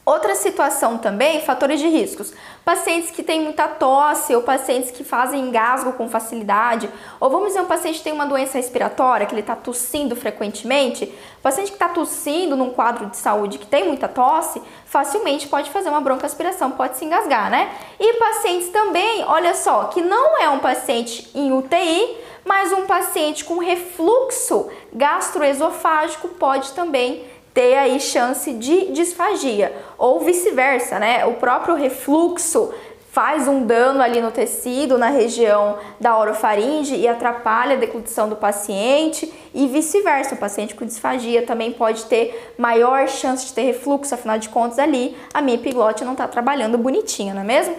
Outra 0.05 0.35
situação 0.35 0.99
também, 0.99 1.41
fatores 1.41 1.79
de 1.79 1.87
riscos. 1.87 2.31
Pacientes 2.63 3.09
que 3.09 3.23
têm 3.23 3.41
muita 3.41 3.67
tosse 3.67 4.35
ou 4.35 4.43
pacientes 4.43 4.91
que 4.91 5.03
fazem 5.03 5.41
engasgo 5.41 5.93
com 5.93 6.07
facilidade, 6.07 6.87
ou 7.19 7.27
vamos 7.27 7.47
dizer 7.47 7.61
um 7.61 7.65
paciente 7.65 7.97
que 7.97 8.03
tem 8.03 8.13
uma 8.13 8.27
doença 8.27 8.59
respiratória, 8.59 9.25
que 9.25 9.33
ele 9.33 9.41
está 9.41 9.55
tossindo 9.55 10.15
frequentemente. 10.15 11.05
O 11.39 11.41
paciente 11.41 11.69
que 11.69 11.75
está 11.75 11.89
tossindo 11.89 12.55
num 12.55 12.69
quadro 12.69 13.07
de 13.07 13.17
saúde 13.17 13.57
que 13.57 13.65
tem 13.65 13.87
muita 13.87 14.07
tosse, 14.07 14.61
facilmente 14.85 15.47
pode 15.47 15.71
fazer 15.71 15.89
uma 15.89 16.01
broncoaspiração, 16.01 16.69
pode 16.69 16.97
se 16.97 17.05
engasgar, 17.05 17.49
né? 17.49 17.71
E 17.99 18.13
pacientes 18.13 18.69
também, 18.69 19.23
olha 19.23 19.55
só, 19.55 19.85
que 19.85 20.01
não 20.01 20.39
é 20.39 20.47
um 20.49 20.59
paciente 20.59 21.31
em 21.33 21.51
UTI, 21.51 22.17
mas 22.45 22.71
um 22.71 22.85
paciente 22.85 23.43
com 23.43 23.57
refluxo 23.57 24.69
gastroesofágico 24.93 26.27
pode 26.27 26.73
também 26.73 27.25
ter 27.55 27.75
aí 27.75 28.01
chance 28.01 28.51
de 28.51 28.91
disfagia 28.91 29.73
ou 29.97 30.19
vice-versa, 30.19 30.99
né? 30.99 31.25
O 31.25 31.35
próprio 31.35 31.73
refluxo 31.73 32.71
faz 33.15 33.47
um 33.47 33.65
dano 33.65 34.01
ali 34.01 34.19
no 34.19 34.29
tecido, 34.29 34.97
na 34.97 35.07
região 35.07 35.77
da 36.01 36.19
orofaringe 36.19 36.97
e 36.97 37.07
atrapalha 37.07 37.77
a 37.77 37.79
deglutição 37.79 38.27
do 38.27 38.35
paciente 38.35 39.33
e 39.53 39.67
vice-versa. 39.67 40.35
O 40.35 40.37
paciente 40.37 40.75
com 40.75 40.85
disfagia 40.85 41.45
também 41.45 41.71
pode 41.71 42.03
ter 42.07 42.53
maior 42.57 43.07
chance 43.07 43.45
de 43.45 43.53
ter 43.53 43.61
refluxo, 43.61 44.13
afinal 44.13 44.37
de 44.37 44.49
contas 44.49 44.77
ali 44.77 45.15
a 45.33 45.41
minha 45.41 45.55
epiglote 45.55 46.03
não 46.03 46.11
está 46.11 46.27
trabalhando 46.27 46.77
bonitinha, 46.77 47.33
não 47.33 47.41
é 47.41 47.45
mesmo? 47.45 47.73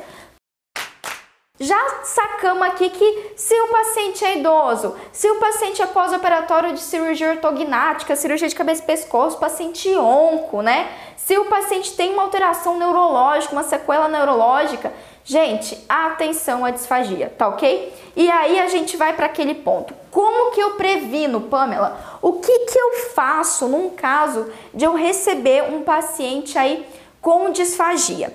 Já 1.58 2.04
sacamos 2.04 2.66
aqui 2.66 2.90
que 2.90 3.32
se 3.34 3.54
o 3.54 3.68
paciente 3.68 4.22
é 4.22 4.38
idoso, 4.38 4.94
se 5.10 5.30
o 5.30 5.36
paciente 5.36 5.80
é 5.80 5.86
pós-operatório 5.86 6.74
de 6.74 6.80
cirurgia 6.80 7.30
ortognática, 7.30 8.14
cirurgia 8.14 8.46
de 8.46 8.54
cabeça 8.54 8.82
e 8.82 8.86
pescoço, 8.86 9.38
paciente 9.38 9.88
onco, 9.96 10.60
né? 10.60 10.90
Se 11.16 11.38
o 11.38 11.46
paciente 11.46 11.96
tem 11.96 12.12
uma 12.12 12.24
alteração 12.24 12.78
neurológica, 12.78 13.54
uma 13.54 13.62
sequela 13.62 14.06
neurológica, 14.06 14.92
gente, 15.24 15.82
atenção 15.88 16.62
à 16.62 16.70
disfagia, 16.70 17.32
tá 17.38 17.48
ok? 17.48 17.92
E 18.14 18.30
aí 18.30 18.60
a 18.60 18.68
gente 18.68 18.94
vai 18.98 19.14
para 19.14 19.24
aquele 19.24 19.54
ponto. 19.54 19.94
Como 20.10 20.52
que 20.52 20.60
eu 20.60 20.72
previno, 20.72 21.40
Pamela? 21.40 22.18
O 22.20 22.34
que 22.34 22.58
que 22.66 22.78
eu 22.78 22.92
faço 23.14 23.66
num 23.66 23.90
caso 23.90 24.46
de 24.74 24.84
eu 24.84 24.94
receber 24.94 25.64
um 25.72 25.82
paciente 25.82 26.58
aí 26.58 26.86
com 27.20 27.50
disfagia? 27.50 28.32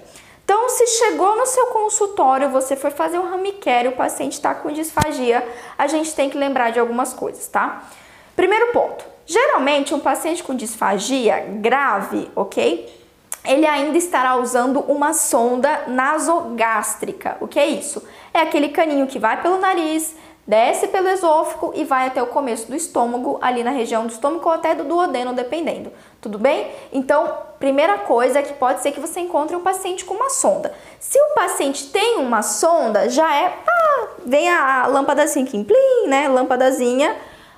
Então, 0.54 0.68
se 0.68 0.86
chegou 0.86 1.38
no 1.38 1.46
seu 1.46 1.68
consultório, 1.68 2.50
você 2.50 2.76
foi 2.76 2.92
fazer 2.92 3.18
um 3.18 3.30
ramicare, 3.30 3.88
o 3.88 3.94
paciente 3.94 4.34
está 4.34 4.54
com 4.54 4.70
disfagia, 4.70 5.48
a 5.78 5.88
gente 5.88 6.14
tem 6.14 6.30
que 6.30 6.38
lembrar 6.38 6.72
de 6.72 6.80
algumas 6.80 7.14
coisas, 7.14 7.48
tá? 7.48 7.84
Primeiro 8.36 8.74
ponto. 8.74 9.06
Geralmente, 9.26 9.94
um 9.94 10.00
paciente 10.02 10.44
com 10.44 10.54
disfagia 10.54 11.40
grave, 11.62 12.30
ok? 12.36 12.86
Ele 13.46 13.66
ainda 13.66 13.98
estará 13.98 14.36
usando 14.36 14.82
uma 14.82 15.14
sonda 15.14 15.84
nasogástrica. 15.88 17.38
O 17.40 17.48
que 17.48 17.58
é 17.58 17.68
isso? 17.68 18.06
É 18.34 18.42
aquele 18.42 18.68
caninho 18.68 19.08
que 19.08 19.20
vai 19.20 19.42
pelo 19.42 19.58
nariz, 19.58 20.18
desce 20.52 20.90
pelo 20.90 21.08
esôfago 21.08 21.72
e 21.74 21.86
vai 21.86 22.08
até 22.08 22.22
o 22.22 22.28
começo 22.28 22.68
do 22.68 22.76
estômago, 22.76 23.40
ali 23.42 23.64
na 23.64 23.72
região 23.72 24.06
do 24.06 24.12
estômago 24.12 24.46
ou 24.46 24.52
até 24.52 24.76
do 24.76 24.84
duodeno, 24.84 25.32
dependendo. 25.32 25.94
Tudo 26.20 26.38
bem? 26.38 26.70
Então, 26.92 27.38
primeira 27.58 28.00
coisa 28.00 28.40
é 28.40 28.44
que 28.44 28.52
pode 28.56 28.82
ser 28.82 28.92
que 28.92 29.00
você 29.00 29.22
encontre 29.22 29.56
um 29.56 29.62
paciente 29.62 30.04
com 30.04 30.14
uma 30.14 30.30
sonda. 30.30 30.74
Se 31.00 31.18
o 31.18 31.36
paciente 31.36 31.86
tem 31.88 32.18
uma 32.18 32.42
sonda, 32.42 33.10
já 33.10 33.34
é, 33.34 33.54
ah, 33.66 34.08
vem 34.26 34.50
a 34.50 34.88
lâmpadazinha 34.88 35.46
aqui, 35.46 35.64
plim, 35.64 36.08
né? 36.10 36.28
Lâmpadazinha. 36.28 37.16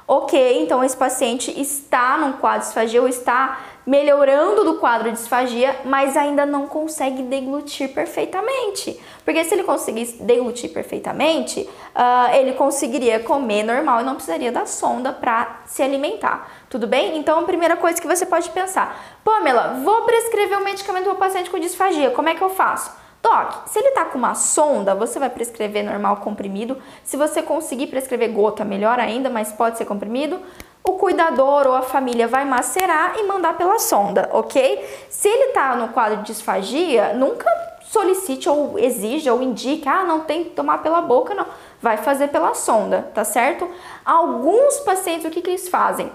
Ok, 0.08 0.62
então 0.62 0.84
esse 0.84 0.96
paciente 0.96 1.50
está 1.60 2.16
num 2.20 2.34
quadro 2.34 2.68
ou 3.02 3.08
está 3.08 3.58
melhorando 3.86 4.64
do 4.64 4.76
quadro 4.76 5.12
de 5.12 5.18
disfagia, 5.18 5.76
mas 5.86 6.16
ainda 6.16 6.46
não 6.46 6.68
consegue 6.68 7.24
deglutir 7.24 7.94
perfeitamente. 7.94 9.00
Porque 9.26 9.44
se 9.44 9.54
ele 9.54 9.64
conseguisse 9.64 10.22
deglutir 10.24 10.72
perfeitamente, 10.72 11.62
uh, 11.62 12.36
ele 12.36 12.54
conseguiria 12.54 13.20
comer 13.20 13.64
normal 13.64 14.02
e 14.02 14.04
não 14.04 14.16
precisaria 14.16 14.52
da 14.52 14.66
sonda 14.66 15.12
para 15.12 15.62
se 15.66 15.82
alimentar. 15.84 16.50
Tudo 16.70 16.88
bem? 16.88 17.18
Então, 17.18 17.40
a 17.40 17.44
primeira 17.44 17.76
coisa 17.76 18.02
que 18.02 18.08
você 18.08 18.26
pode 18.26 18.50
pensar: 18.52 19.20
Pamela, 19.24 19.82
vou 19.84 20.04
prescrever 20.04 20.58
um 20.58 20.64
medicamento 20.64 21.06
para 21.06 21.14
o 21.14 21.18
paciente 21.18 21.50
com 21.50 21.60
disfagia, 21.60 22.12
como 22.12 22.30
é 22.30 22.36
que 22.36 22.42
eu 22.42 22.50
faço? 22.50 23.04
Doc, 23.22 23.68
se 23.68 23.80
ele 23.80 23.88
está 23.88 24.04
com 24.04 24.18
uma 24.18 24.36
sonda, 24.36 24.94
você 24.94 25.18
vai 25.18 25.30
prescrever 25.30 25.82
normal 25.82 26.18
comprimido. 26.18 26.78
Se 27.06 27.16
você 27.16 27.42
conseguir 27.42 27.88
prescrever 27.88 28.30
gota, 28.34 28.66
melhor 28.66 29.00
ainda, 29.00 29.30
mas 29.30 29.54
pode 29.54 29.78
ser 29.78 29.86
comprimido 29.86 30.42
o 30.84 30.94
cuidador 30.94 31.68
ou 31.68 31.74
a 31.74 31.82
família 31.82 32.28
vai 32.28 32.46
macerar 32.46 33.14
e 33.18 33.24
mandar 33.24 33.58
pela 33.58 33.80
sonda, 33.80 34.30
ok? 34.34 35.06
Se 35.10 35.28
ele 35.28 35.46
está 35.46 35.76
no 35.76 35.90
quadro 35.90 36.18
de 36.18 36.26
disfagia, 36.26 37.14
nunca 37.14 37.50
solicite 37.84 38.50
ou 38.50 38.78
exija 38.78 39.34
ou 39.34 39.42
indique, 39.42 39.88
ah, 39.88 40.04
não 40.04 40.22
tem 40.22 40.44
que 40.44 40.50
tomar 40.52 40.80
pela 40.80 41.02
boca, 41.02 41.34
não. 41.34 41.46
Vai 41.82 41.98
fazer 41.98 42.30
pela 42.30 42.54
sonda, 42.54 43.10
tá 43.14 43.24
certo? 43.24 43.70
Alguns 44.06 44.80
pacientes, 44.80 45.26
o 45.26 45.30
que, 45.30 45.42
que 45.42 45.50
eles 45.50 45.70
fazem? 45.70 46.12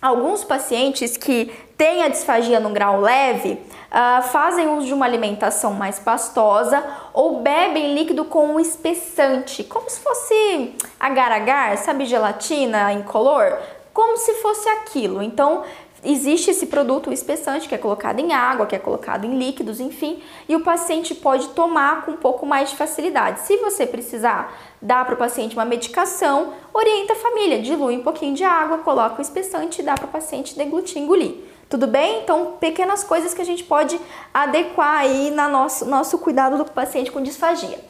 alguns 0.00 0.44
pacientes 0.44 1.16
que 1.16 1.46
têm 1.76 2.02
a 2.04 2.08
disfagia 2.08 2.60
no 2.60 2.70
grau 2.70 3.00
leve 3.00 3.52
uh, 3.52 4.22
fazem 4.28 4.68
uso 4.68 4.86
de 4.86 4.94
uma 4.94 5.04
alimentação 5.04 5.74
mais 5.74 5.98
pastosa 5.98 6.82
ou 7.12 7.40
bebem 7.40 7.94
líquido 7.94 8.24
com 8.24 8.54
um 8.54 8.60
espessante, 8.60 9.64
como 9.64 9.88
se 9.90 10.00
fosse 10.00 10.76
agar-agar, 10.98 11.76
sabe, 11.78 12.04
gelatina 12.04 12.92
incolor? 12.92 13.58
Como 13.98 14.16
se 14.16 14.34
fosse 14.34 14.68
aquilo. 14.68 15.20
Então, 15.20 15.64
existe 16.04 16.52
esse 16.52 16.66
produto, 16.66 17.10
o 17.10 17.12
espessante, 17.12 17.68
que 17.68 17.74
é 17.74 17.78
colocado 17.78 18.20
em 18.20 18.32
água, 18.32 18.64
que 18.64 18.76
é 18.76 18.78
colocado 18.78 19.24
em 19.24 19.36
líquidos, 19.36 19.80
enfim, 19.80 20.22
e 20.48 20.54
o 20.54 20.60
paciente 20.60 21.16
pode 21.16 21.48
tomar 21.48 22.04
com 22.04 22.12
um 22.12 22.16
pouco 22.16 22.46
mais 22.46 22.70
de 22.70 22.76
facilidade. 22.76 23.40
Se 23.40 23.56
você 23.56 23.84
precisar 23.88 24.56
dar 24.80 25.04
para 25.04 25.16
o 25.16 25.18
paciente 25.18 25.56
uma 25.56 25.64
medicação, 25.64 26.52
orienta 26.72 27.14
a 27.14 27.16
família, 27.16 27.60
dilui 27.60 27.96
um 27.96 28.04
pouquinho 28.04 28.36
de 28.36 28.44
água, 28.44 28.78
coloca 28.78 29.18
o 29.18 29.20
espessante 29.20 29.82
e 29.82 29.84
dá 29.84 29.94
para 29.94 30.06
o 30.06 30.10
paciente 30.10 30.56
deglutir, 30.56 31.02
engolir. 31.02 31.34
Tudo 31.68 31.88
bem? 31.88 32.22
Então, 32.22 32.52
pequenas 32.60 33.02
coisas 33.02 33.34
que 33.34 33.42
a 33.42 33.44
gente 33.44 33.64
pode 33.64 34.00
adequar 34.32 34.98
aí 34.98 35.32
no 35.32 35.48
nosso, 35.48 35.84
nosso 35.84 36.18
cuidado 36.18 36.56
do 36.56 36.70
paciente 36.70 37.10
com 37.10 37.20
disfagia. 37.20 37.80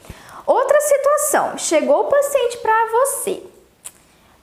Outra 0.46 0.80
situação, 0.80 1.58
chegou 1.58 2.00
o 2.00 2.04
paciente 2.04 2.56
para 2.62 2.86
você, 2.92 3.42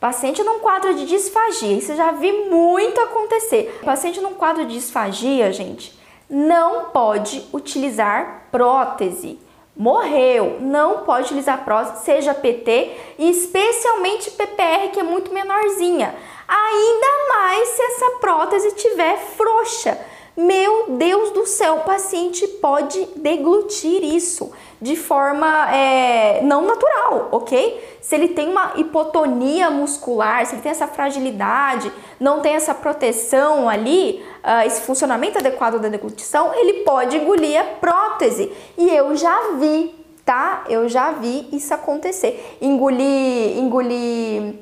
Paciente 0.05 0.43
num 0.43 0.59
quadro 0.59 0.93
de 0.93 1.03
disfagia, 1.07 1.79
isso 1.79 1.91
eu 1.91 1.95
já 1.95 2.11
vi 2.11 2.31
muito 2.31 3.01
acontecer. 3.01 3.79
Paciente 3.83 4.21
num 4.21 4.35
quadro 4.35 4.63
de 4.63 4.75
disfagia, 4.75 5.51
gente, 5.51 5.99
não 6.29 6.91
pode 6.91 7.43
utilizar 7.51 8.43
prótese. 8.51 9.39
Morreu, 9.75 10.59
não 10.61 10.99
pode 10.99 11.25
utilizar 11.25 11.65
prótese, 11.65 12.05
seja 12.05 12.35
PT 12.35 12.95
e 13.17 13.31
especialmente 13.31 14.29
PPR, 14.29 14.91
que 14.93 14.99
é 14.99 15.03
muito 15.03 15.33
menorzinha. 15.33 16.13
Ainda 16.47 17.27
mais 17.27 17.67
se 17.69 17.81
essa 17.81 18.11
prótese 18.21 18.75
tiver 18.75 19.17
frouxa. 19.17 19.97
Meu 20.37 20.91
Deus 20.97 21.31
do 21.31 21.45
céu, 21.45 21.75
o 21.75 21.79
paciente 21.81 22.45
pode 22.45 23.05
deglutir 23.15 24.03
isso 24.03 24.51
de 24.81 24.97
forma 24.97 25.73
é, 25.73 26.41
não 26.43 26.67
natural, 26.67 27.29
ok? 27.31 27.97
Se 28.01 28.15
ele 28.15 28.27
tem 28.27 28.49
uma 28.49 28.73
hipotonia 28.75 29.71
muscular, 29.71 30.45
se 30.45 30.55
ele 30.55 30.61
tem 30.61 30.71
essa 30.71 30.87
fragilidade, 30.87 31.91
não 32.19 32.41
tem 32.41 32.53
essa 32.53 32.73
proteção 32.73 33.69
ali, 33.69 34.23
uh, 34.43 34.67
esse 34.67 34.81
funcionamento 34.81 35.39
adequado 35.39 35.79
da 35.79 35.87
deglutição, 35.87 36.53
ele 36.53 36.83
pode 36.83 37.15
engolir 37.15 37.59
a 37.59 37.63
prótese. 37.63 38.51
E 38.77 38.89
eu 38.89 39.15
já 39.15 39.53
vi, 39.53 39.95
tá? 40.25 40.65
Eu 40.67 40.89
já 40.89 41.13
vi 41.13 41.47
isso 41.53 41.73
acontecer. 41.73 42.57
Engolir, 42.61 43.57
engolir 43.57 44.53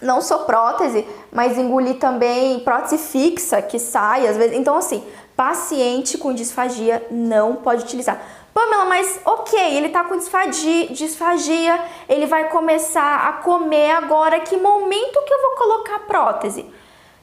não 0.00 0.20
só 0.20 0.38
prótese, 0.38 1.06
mas 1.32 1.58
engolir 1.58 1.98
também 1.98 2.60
prótese 2.60 2.98
fixa 2.98 3.62
que 3.62 3.78
sai 3.78 4.26
às 4.26 4.36
vezes. 4.36 4.56
Então, 4.56 4.76
assim, 4.76 5.04
paciente 5.36 6.18
com 6.18 6.32
disfagia 6.32 7.06
não 7.10 7.56
pode 7.56 7.84
utilizar. 7.84 8.20
Pamela, 8.52 8.84
mas 8.84 9.20
ok, 9.24 9.58
ele 9.76 9.88
tá 9.88 10.04
com 10.04 10.16
disfagia, 10.16 10.86
disfagia, 10.88 11.82
ele 12.08 12.26
vai 12.26 12.48
começar 12.50 13.28
a 13.28 13.32
comer 13.32 13.90
agora. 13.90 14.38
Que 14.40 14.56
momento 14.56 15.24
que 15.24 15.34
eu 15.34 15.42
vou 15.42 15.50
colocar 15.56 15.98
prótese? 16.00 16.64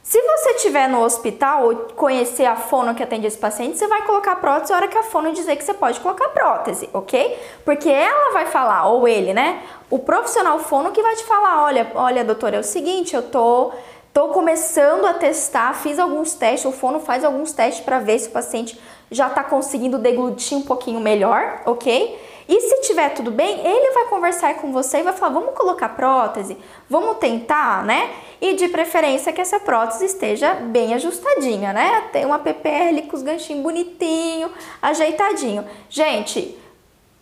Se 0.02 0.20
você 0.20 0.50
estiver 0.56 0.88
no 0.88 1.00
hospital 1.02 1.64
ou 1.64 1.76
conhecer 1.94 2.44
a 2.44 2.56
fono 2.56 2.92
que 2.92 3.04
atende 3.04 3.26
esse 3.26 3.38
paciente, 3.38 3.78
você 3.78 3.86
vai 3.86 4.02
colocar 4.02 4.34
prótese 4.36 4.72
a 4.72 4.76
hora 4.76 4.88
que 4.88 4.98
a 4.98 5.04
fono 5.04 5.32
dizer 5.32 5.54
que 5.54 5.62
você 5.62 5.72
pode 5.72 6.00
colocar 6.00 6.28
prótese, 6.30 6.90
ok? 6.92 7.38
Porque 7.64 7.88
ela 7.88 8.32
vai 8.32 8.46
falar, 8.46 8.88
ou 8.88 9.06
ele, 9.06 9.32
né? 9.32 9.62
O 9.88 10.00
profissional 10.00 10.58
fono 10.58 10.90
que 10.90 11.00
vai 11.00 11.14
te 11.14 11.24
falar, 11.24 11.62
olha, 11.62 11.92
olha, 11.94 12.24
doutora, 12.24 12.56
é 12.56 12.60
o 12.60 12.64
seguinte, 12.64 13.14
eu 13.14 13.22
tô, 13.22 13.70
tô 14.12 14.28
começando 14.28 15.06
a 15.06 15.14
testar, 15.14 15.72
fiz 15.74 16.00
alguns 16.00 16.34
testes, 16.34 16.64
o 16.64 16.72
fono 16.72 16.98
faz 16.98 17.24
alguns 17.24 17.52
testes 17.52 17.84
para 17.84 18.00
ver 18.00 18.18
se 18.18 18.28
o 18.28 18.32
paciente 18.32 18.78
já 19.08 19.28
está 19.28 19.44
conseguindo 19.44 19.98
deglutir 19.98 20.58
um 20.58 20.62
pouquinho 20.62 20.98
melhor, 20.98 21.60
ok? 21.64 22.18
E 22.48 22.60
se 22.60 22.80
tiver 22.82 23.10
tudo 23.10 23.30
bem, 23.30 23.66
ele 23.66 23.92
vai 23.92 24.06
conversar 24.06 24.54
com 24.54 24.72
você 24.72 24.98
e 24.98 25.02
vai 25.02 25.12
falar: 25.12 25.32
vamos 25.32 25.54
colocar 25.54 25.90
prótese, 25.90 26.56
vamos 26.88 27.18
tentar, 27.18 27.84
né? 27.84 28.10
E 28.40 28.54
de 28.54 28.68
preferência 28.68 29.32
que 29.32 29.40
essa 29.40 29.60
prótese 29.60 30.06
esteja 30.06 30.54
bem 30.54 30.94
ajustadinha, 30.94 31.72
né? 31.72 32.08
Tem 32.12 32.24
uma 32.24 32.38
PPL 32.38 33.02
com 33.02 33.16
os 33.16 33.22
ganchinhos 33.22 33.62
bonitinho, 33.62 34.50
ajeitadinho. 34.80 35.64
Gente, 35.88 36.58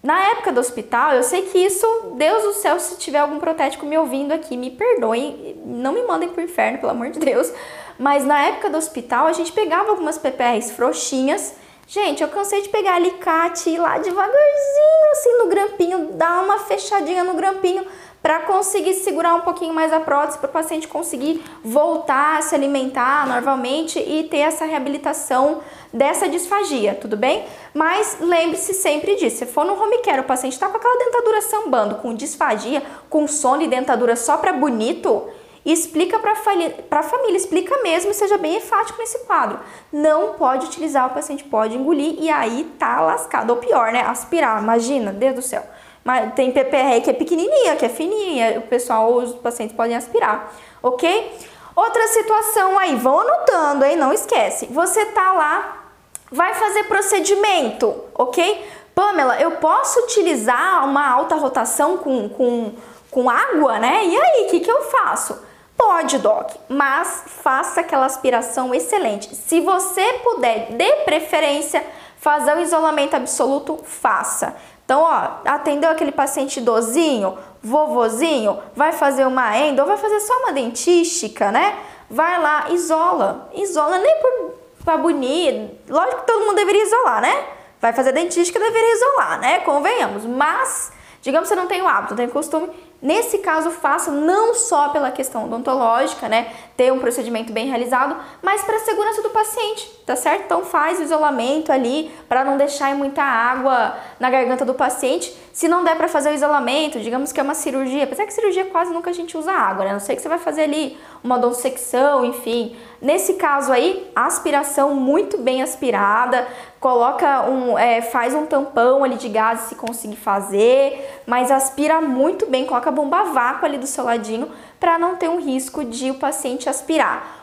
na 0.03 0.19
época 0.31 0.51
do 0.51 0.61
hospital, 0.61 1.13
eu 1.13 1.23
sei 1.23 1.43
que 1.43 1.59
isso, 1.59 1.87
Deus 2.15 2.43
do 2.43 2.53
céu, 2.55 2.81
se 2.81 2.97
tiver 2.97 3.19
algum 3.19 3.39
protético 3.39 3.85
me 3.85 3.99
ouvindo 3.99 4.33
aqui, 4.33 4.57
me 4.57 4.71
perdoem, 4.71 5.61
não 5.65 5.93
me 5.93 6.03
mandem 6.03 6.31
pro 6.31 6.43
inferno, 6.43 6.79
pelo 6.79 6.93
amor 6.93 7.11
de 7.11 7.19
Deus. 7.19 7.53
Mas 7.99 8.25
na 8.25 8.43
época 8.47 8.71
do 8.71 8.79
hospital, 8.79 9.27
a 9.27 9.35
gente 9.35 9.53
pegava 9.53 9.91
algumas 9.91 10.17
PPRs 10.17 10.73
frouxinhas 10.73 11.55
Gente, 11.93 12.23
eu 12.23 12.29
cansei 12.29 12.63
de 12.63 12.69
pegar 12.69 12.95
alicate 12.95 13.69
e 13.69 13.75
ir 13.75 13.79
lá 13.79 13.99
devagarzinho, 13.99 15.11
assim, 15.11 15.39
no 15.39 15.49
grampinho, 15.49 16.13
dar 16.13 16.45
uma 16.45 16.61
fechadinha 16.61 17.25
no 17.25 17.35
grampinho 17.35 17.85
para 18.23 18.39
conseguir 18.43 18.95
segurar 18.95 19.35
um 19.35 19.41
pouquinho 19.41 19.75
mais 19.75 19.93
a 19.93 19.99
prótese, 19.99 20.39
para 20.39 20.49
o 20.49 20.53
paciente 20.53 20.87
conseguir 20.87 21.43
voltar 21.65 22.39
a 22.39 22.43
se 22.43 22.55
alimentar 22.55 23.27
normalmente 23.27 23.99
e 23.99 24.23
ter 24.23 24.39
essa 24.39 24.65
reabilitação 24.65 25.63
dessa 25.93 26.29
disfagia, 26.29 26.95
tudo 26.95 27.17
bem? 27.17 27.45
Mas 27.75 28.19
lembre-se 28.21 28.73
sempre 28.73 29.17
disso, 29.17 29.39
se 29.39 29.47
for 29.47 29.65
no 29.65 29.73
home 29.73 29.99
care, 29.99 30.21
o 30.21 30.25
paciente 30.25 30.53
está 30.53 30.69
com 30.69 30.77
aquela 30.77 30.97
dentadura 30.97 31.43
sambando, 31.43 31.97
com 31.97 32.15
disfagia, 32.15 32.85
com 33.09 33.27
sono 33.27 33.63
e 33.63 33.67
dentadura 33.67 34.15
só 34.15 34.37
para 34.37 34.53
bonito, 34.53 35.29
explica 35.65 36.19
para 36.19 36.33
a 36.33 37.03
família, 37.03 37.37
explica 37.37 37.83
mesmo 37.83 38.11
e 38.11 38.15
seja 38.15 38.39
bem 38.39 38.57
enfático 38.57 38.99
nesse 38.99 39.19
quadro. 39.21 39.61
Não 39.93 40.35
pode 40.35 40.67
utilizar, 40.67 41.07
o 41.07 41.15
paciente 41.15 41.45
pode 41.45 41.77
engolir 41.77 42.17
e 42.19 42.31
aí 42.31 42.65
tá 42.79 43.01
lascado. 43.01 43.51
Ou 43.51 43.57
pior, 43.57 43.93
né? 43.93 44.01
Aspirar, 44.03 44.63
imagina, 44.63 45.13
Deus 45.13 45.35
do 45.35 45.43
céu. 45.43 45.63
Mas 46.03 46.33
tem 46.35 46.51
PPR 46.51 47.03
que 47.03 47.11
é 47.11 47.13
pequenininha, 47.13 47.77
que 47.77 47.85
é 47.85 47.89
fininha, 47.89 48.59
o 48.59 48.63
pessoal, 48.63 49.13
os 49.13 49.35
pacientes 49.35 49.77
podem 49.77 49.97
aspirar, 49.97 50.51
ok? 50.83 51.39
Outra 51.77 52.09
situação 52.09 52.79
aí, 52.79 52.97
vão 52.97 53.21
anotando, 53.21 53.85
hein? 53.85 53.97
Não 53.97 54.13
esquece. 54.13 54.67
Você 54.67 55.07
tá 55.07 55.33
lá, 55.33 55.87
vai 56.33 56.55
fazer 56.55 56.85
procedimento, 56.85 57.95
ok? 58.15 58.67
Pamela, 58.95 59.41
eu 59.41 59.53
posso 59.53 60.01
utilizar 60.01 60.85
uma 60.85 61.09
alta 61.09 61.37
rotação 61.37 61.99
com, 61.99 62.29
com, 62.29 62.73
com 63.11 63.31
água, 63.31 63.79
né? 63.79 64.05
E 64.05 64.21
aí, 64.21 64.47
o 64.47 64.51
que, 64.51 64.61
que 64.61 64.71
eu 64.71 64.83
faço? 64.85 65.50
Pode, 65.83 66.19
Doc, 66.19 66.51
mas 66.69 67.25
faça 67.43 67.81
aquela 67.81 68.05
aspiração 68.05 68.75
excelente. 68.75 69.35
Se 69.35 69.63
você 69.63 70.13
puder, 70.23 70.73
de 70.73 70.93
preferência, 71.07 71.83
fazer 72.19 72.55
o 72.55 72.61
isolamento 72.61 73.17
absoluto, 73.17 73.81
faça. 73.83 74.55
Então, 74.85 75.01
ó, 75.01 75.39
atendeu 75.47 75.91
aquele 75.91 76.13
paciente 76.13 76.61
idosinho, 76.61 77.39
vovozinho, 77.63 78.59
vai 78.77 78.93
fazer 78.93 79.27
uma 79.27 79.57
endo, 79.57 79.83
vai 79.87 79.97
fazer 79.97 80.21
só 80.21 80.37
uma 80.41 80.53
dentística, 80.53 81.51
né? 81.51 81.79
Vai 82.11 82.39
lá, 82.39 82.67
isola. 82.71 83.49
Isola 83.55 83.97
nem 83.97 84.21
por 84.21 84.55
pra 84.85 84.99
bonito. 84.99 85.79
Lógico 85.89 86.21
que 86.21 86.27
todo 86.27 86.45
mundo 86.45 86.57
deveria 86.57 86.83
isolar, 86.83 87.23
né? 87.23 87.47
Vai 87.81 87.95
fazer 87.95 88.13
dentística, 88.13 88.59
deveria 88.59 88.97
isolar, 88.97 89.41
né? 89.41 89.61
Convenhamos. 89.61 90.27
Mas, 90.27 90.93
digamos 91.23 91.49
que 91.49 91.55
você 91.55 91.61
não 91.61 91.67
tem 91.67 91.81
o 91.81 91.89
hábito, 91.89 92.11
não 92.11 92.19
tem 92.19 92.27
o 92.27 92.31
costume, 92.31 92.69
Nesse 93.03 93.39
caso, 93.39 93.71
faça 93.71 94.11
não 94.11 94.55
só 94.55 94.91
pela 94.91 95.11
questão 95.11 95.47
odontológica, 95.47 96.29
né, 96.29 96.53
ter 96.77 96.93
um 96.93 96.99
procedimento 96.99 97.53
bem 97.53 97.67
realizado, 97.67 98.17
mas 98.43 98.63
para 98.63 98.77
a 98.77 98.81
segurança 98.81 99.23
do 99.23 99.31
paciente, 99.31 99.91
tá 100.05 100.15
certo? 100.15 100.45
Então 100.45 100.65
faz 100.65 100.99
o 100.99 101.03
isolamento 101.03 101.73
ali 101.73 102.11
para 102.29 102.45
não 102.45 102.59
deixar 102.59 102.95
muita 102.95 103.23
água 103.23 103.97
na 104.19 104.29
garganta 104.29 104.65
do 104.65 104.75
paciente. 104.75 105.35
Se 105.53 105.67
não 105.67 105.83
der 105.83 105.97
para 105.97 106.07
fazer 106.07 106.31
o 106.31 106.35
isolamento, 106.35 107.01
digamos 107.01 107.33
que 107.33 107.41
é 107.41 107.43
uma 107.43 107.55
cirurgia, 107.55 108.05
apesar 108.05 108.25
que 108.25 108.33
cirurgia 108.33 108.67
quase 108.67 108.93
nunca 108.93 109.11
a 109.11 109.13
gente 109.13 109.37
usa 109.37 109.51
água, 109.51 109.85
né? 109.85 109.91
A 109.91 109.95
não 109.95 110.01
sei 110.01 110.15
que 110.15 110.23
você 110.23 110.29
vai 110.29 110.39
fazer 110.39 110.63
ali 110.63 110.97
uma 111.25 111.39
donsecção, 111.39 112.25
enfim. 112.25 112.77
Nesse 113.03 113.35
caso 113.35 113.73
aí, 113.73 114.11
aspiração 114.15 114.95
muito 114.95 115.39
bem 115.39 115.61
aspirada, 115.61 116.47
coloca 116.79 117.49
um, 117.51 117.77
é, 117.77 118.01
faz 118.01 118.33
um 118.33 118.47
tampão 118.47 119.03
ali 119.03 119.17
de 119.17 119.29
gás 119.29 119.63
se 119.63 119.75
conseguir 119.75 120.17
fazer, 120.17 121.21
mas 121.27 121.51
aspira 121.51 122.01
muito 122.01 122.47
bem, 122.47 122.65
coloca 122.65 122.89
a 122.89 122.93
bomba 122.93 123.25
vácuo 123.25 123.67
ali 123.67 123.77
do 123.77 123.87
seu 123.87 124.05
ladinho 124.05 124.51
para 124.79 124.99
não 124.99 125.17
ter 125.17 125.29
um 125.29 125.41
risco 125.41 125.85
de 125.85 126.11
o 126.11 126.15
paciente 126.15 126.69
aspirar. 126.69 127.41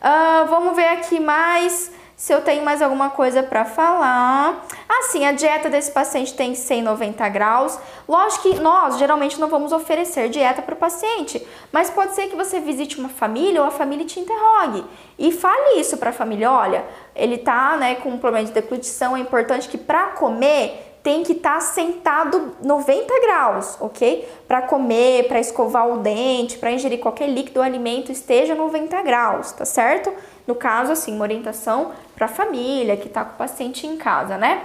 Uh, 0.00 0.46
vamos 0.48 0.76
ver 0.76 0.88
aqui 0.88 1.18
mais 1.18 1.90
se 2.16 2.32
eu 2.32 2.42
tenho 2.42 2.64
mais 2.64 2.80
alguma 2.80 3.10
coisa 3.10 3.42
para 3.42 3.64
falar. 3.64 4.64
Assim, 4.88 5.26
a 5.26 5.32
dieta 5.32 5.68
desse 5.68 5.90
paciente 5.90 6.34
tem 6.34 6.54
190 6.54 7.28
graus. 7.28 7.78
Lógico 8.08 8.42
que 8.42 8.60
nós 8.60 8.98
geralmente 8.98 9.40
não 9.40 9.48
vamos 9.48 9.72
oferecer 9.72 10.28
dieta 10.28 10.62
para 10.62 10.74
o 10.74 10.78
paciente, 10.78 11.44
mas 11.72 11.90
pode 11.90 12.14
ser 12.14 12.28
que 12.28 12.36
você 12.36 12.60
visite 12.60 12.98
uma 12.98 13.08
família 13.08 13.60
ou 13.60 13.66
a 13.66 13.70
família 13.70 14.06
te 14.06 14.20
interrogue 14.20 14.84
e 15.18 15.32
fale 15.32 15.80
isso 15.80 15.96
para 15.96 16.10
a 16.10 16.12
família. 16.12 16.50
Olha, 16.50 16.84
ele 17.14 17.38
tá, 17.38 17.76
né, 17.76 17.96
com 17.96 18.10
um 18.10 18.18
problema 18.18 18.46
de 18.46 18.52
deglutição, 18.52 19.16
é 19.16 19.20
importante 19.20 19.68
que 19.68 19.78
para 19.78 20.08
comer 20.08 20.83
tem 21.04 21.22
que 21.22 21.32
estar 21.32 21.56
tá 21.56 21.60
sentado 21.60 22.56
90 22.62 23.20
graus, 23.20 23.76
ok? 23.78 24.26
Para 24.48 24.62
comer, 24.62 25.28
para 25.28 25.38
escovar 25.38 25.86
o 25.86 25.98
dente, 25.98 26.56
para 26.56 26.72
ingerir 26.72 26.98
qualquer 26.98 27.28
líquido 27.28 27.60
ou 27.60 27.64
alimento, 27.64 28.10
esteja 28.10 28.54
90 28.54 29.02
graus, 29.02 29.52
tá 29.52 29.66
certo? 29.66 30.10
No 30.46 30.54
caso, 30.54 30.92
assim, 30.92 31.14
uma 31.14 31.24
orientação 31.24 31.92
para 32.16 32.24
a 32.24 32.28
família 32.28 32.96
que 32.96 33.06
está 33.06 33.22
com 33.22 33.34
o 33.34 33.36
paciente 33.36 33.86
em 33.86 33.98
casa, 33.98 34.38
né? 34.38 34.62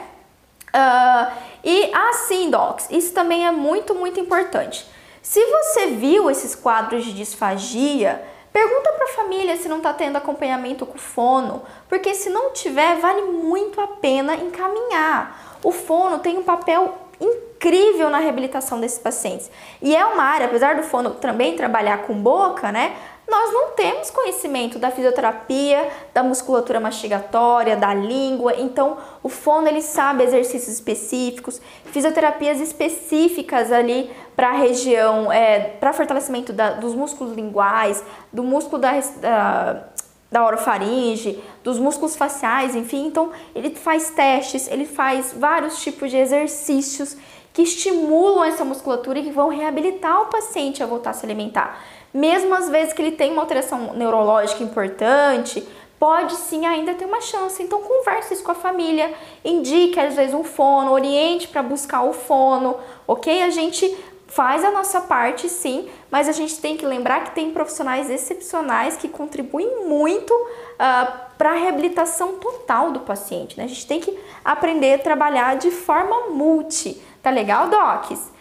Uh, 0.69 1.31
e 1.61 1.91
assim, 1.93 2.49
docs, 2.49 2.87
isso 2.89 3.13
também 3.13 3.45
é 3.45 3.51
muito, 3.51 3.93
muito 3.93 4.17
importante. 4.17 4.87
Se 5.21 5.45
você 5.45 5.87
viu 5.87 6.31
esses 6.31 6.55
quadros 6.55 7.03
de 7.03 7.11
disfagia, 7.11 8.23
pergunta 8.53 8.93
para 8.93 9.05
a 9.05 9.15
família 9.15 9.57
se 9.57 9.67
não 9.67 9.77
está 9.77 9.91
tendo 9.91 10.15
acompanhamento 10.15 10.85
com 10.85 10.97
fono, 10.97 11.63
porque 11.89 12.13
se 12.13 12.29
não 12.29 12.53
tiver, 12.53 12.95
vale 12.95 13.23
muito 13.23 13.81
a 13.81 13.87
pena 13.87 14.35
encaminhar. 14.35 15.48
O 15.63 15.71
fono 15.71 16.19
tem 16.19 16.37
um 16.37 16.43
papel 16.43 16.97
incrível 17.19 18.09
na 18.09 18.19
reabilitação 18.19 18.79
desses 18.79 18.99
pacientes. 18.99 19.51
E 19.81 19.95
é 19.95 20.05
uma 20.05 20.23
área, 20.23 20.45
apesar 20.45 20.75
do 20.75 20.83
fono 20.83 21.11
também 21.11 21.55
trabalhar 21.55 22.03
com 22.03 22.13
boca, 22.13 22.71
né? 22.71 22.95
nós 23.29 23.53
não 23.53 23.71
temos 23.71 24.09
conhecimento 24.09 24.79
da 24.79 24.89
fisioterapia, 24.89 25.87
da 26.13 26.23
musculatura 26.23 26.79
mastigatória, 26.79 27.77
da 27.77 27.93
língua. 27.93 28.55
Então, 28.57 28.97
o 29.21 29.29
fono 29.29 29.67
ele 29.67 29.81
sabe 29.81 30.23
exercícios 30.23 30.73
específicos, 30.73 31.61
fisioterapias 31.85 32.59
específicas 32.59 33.71
ali 33.71 34.09
para 34.35 34.49
a 34.49 34.53
região, 34.53 35.31
é, 35.31 35.59
para 35.59 35.93
fortalecimento 35.93 36.51
da, 36.51 36.71
dos 36.71 36.95
músculos 36.95 37.35
linguais, 37.35 38.03
do 38.33 38.43
músculo 38.43 38.81
da, 38.81 38.99
da, 39.21 39.83
da 40.31 40.45
orofaringe, 40.45 41.41
dos 41.63 41.79
músculos 41.79 42.15
faciais, 42.15 42.75
enfim. 42.75 43.07
Então, 43.07 43.31
ele 43.55 43.75
faz 43.75 44.11
testes, 44.11 44.67
ele 44.67 44.85
faz 44.85 45.33
vários 45.33 45.81
tipos 45.81 46.11
de 46.11 46.17
exercícios 46.17 47.17
que 47.51 47.63
estimulam 47.63 48.43
essa 48.43 48.63
musculatura 48.63 49.19
e 49.19 49.23
que 49.23 49.31
vão 49.31 49.49
reabilitar 49.49 50.21
o 50.21 50.25
paciente 50.27 50.83
a 50.83 50.85
voltar 50.85 51.09
a 51.11 51.13
se 51.13 51.25
alimentar 51.25 51.79
mesmo 52.13 52.53
às 52.55 52.69
vezes 52.69 52.93
que 52.93 53.01
ele 53.01 53.11
tem 53.11 53.31
uma 53.31 53.41
alteração 53.41 53.93
neurológica 53.93 54.63
importante, 54.63 55.65
pode 55.99 56.33
sim 56.35 56.65
ainda 56.65 56.93
ter 56.93 57.05
uma 57.05 57.21
chance. 57.21 57.61
Então 57.61 57.81
converse 57.81 58.33
isso 58.33 58.43
com 58.43 58.51
a 58.51 58.55
família, 58.55 59.13
indique 59.43 59.99
às 59.99 60.15
vezes 60.15 60.33
um 60.33 60.43
fono, 60.43 60.91
oriente 60.91 61.47
para 61.47 61.61
buscar 61.61 62.03
o 62.03 62.13
fono, 62.13 62.77
ok? 63.07 63.43
A 63.43 63.49
gente 63.49 63.95
faz 64.29 64.63
a 64.63 64.71
nossa 64.71 65.01
parte 65.01 65.49
sim, 65.49 65.89
mas 66.09 66.29
a 66.29 66.31
gente 66.31 66.59
tem 66.61 66.77
que 66.77 66.85
lembrar 66.85 67.23
que 67.23 67.31
tem 67.31 67.51
profissionais 67.51 68.09
excepcionais 68.09 68.95
que 68.95 69.09
contribuem 69.09 69.85
muito 69.85 70.31
uh, 70.33 71.19
para 71.37 71.51
a 71.51 71.55
reabilitação 71.55 72.35
total 72.35 72.91
do 72.91 73.01
paciente. 73.01 73.57
Né? 73.57 73.65
A 73.65 73.67
gente 73.67 73.87
tem 73.87 73.99
que 73.99 74.17
aprender 74.45 74.93
a 74.93 74.99
trabalhar 74.99 75.57
de 75.57 75.71
forma 75.71 76.29
multi. 76.29 77.01
Tá 77.21 77.29
legal, 77.29 77.69
Docs? 77.69 78.31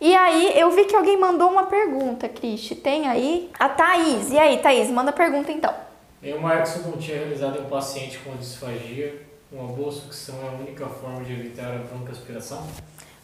E 0.00 0.14
aí, 0.14 0.58
eu 0.58 0.70
vi 0.70 0.86
que 0.86 0.96
alguém 0.96 1.18
mandou 1.18 1.50
uma 1.50 1.66
pergunta, 1.66 2.26
Cristi. 2.26 2.74
Tem 2.74 3.06
aí? 3.06 3.50
A 3.58 3.68
Thaís. 3.68 4.30
E 4.30 4.38
aí, 4.38 4.58
Thaís, 4.58 4.88
manda 4.88 5.12
pergunta 5.12 5.52
então. 5.52 5.74
Em 6.22 6.32
uma 6.32 6.58
exodontia 6.60 7.16
realizada 7.16 7.58
em 7.58 7.62
um 7.62 7.68
paciente 7.68 8.18
com 8.18 8.34
disfagia, 8.34 9.22
uma 9.52 9.68
boa 9.68 9.92
sucção 9.92 10.36
é 10.42 10.48
a 10.48 10.52
única 10.52 10.86
forma 10.86 11.22
de 11.22 11.32
evitar 11.32 11.74
a 11.74 11.78
broncoaspiração? 11.78 12.66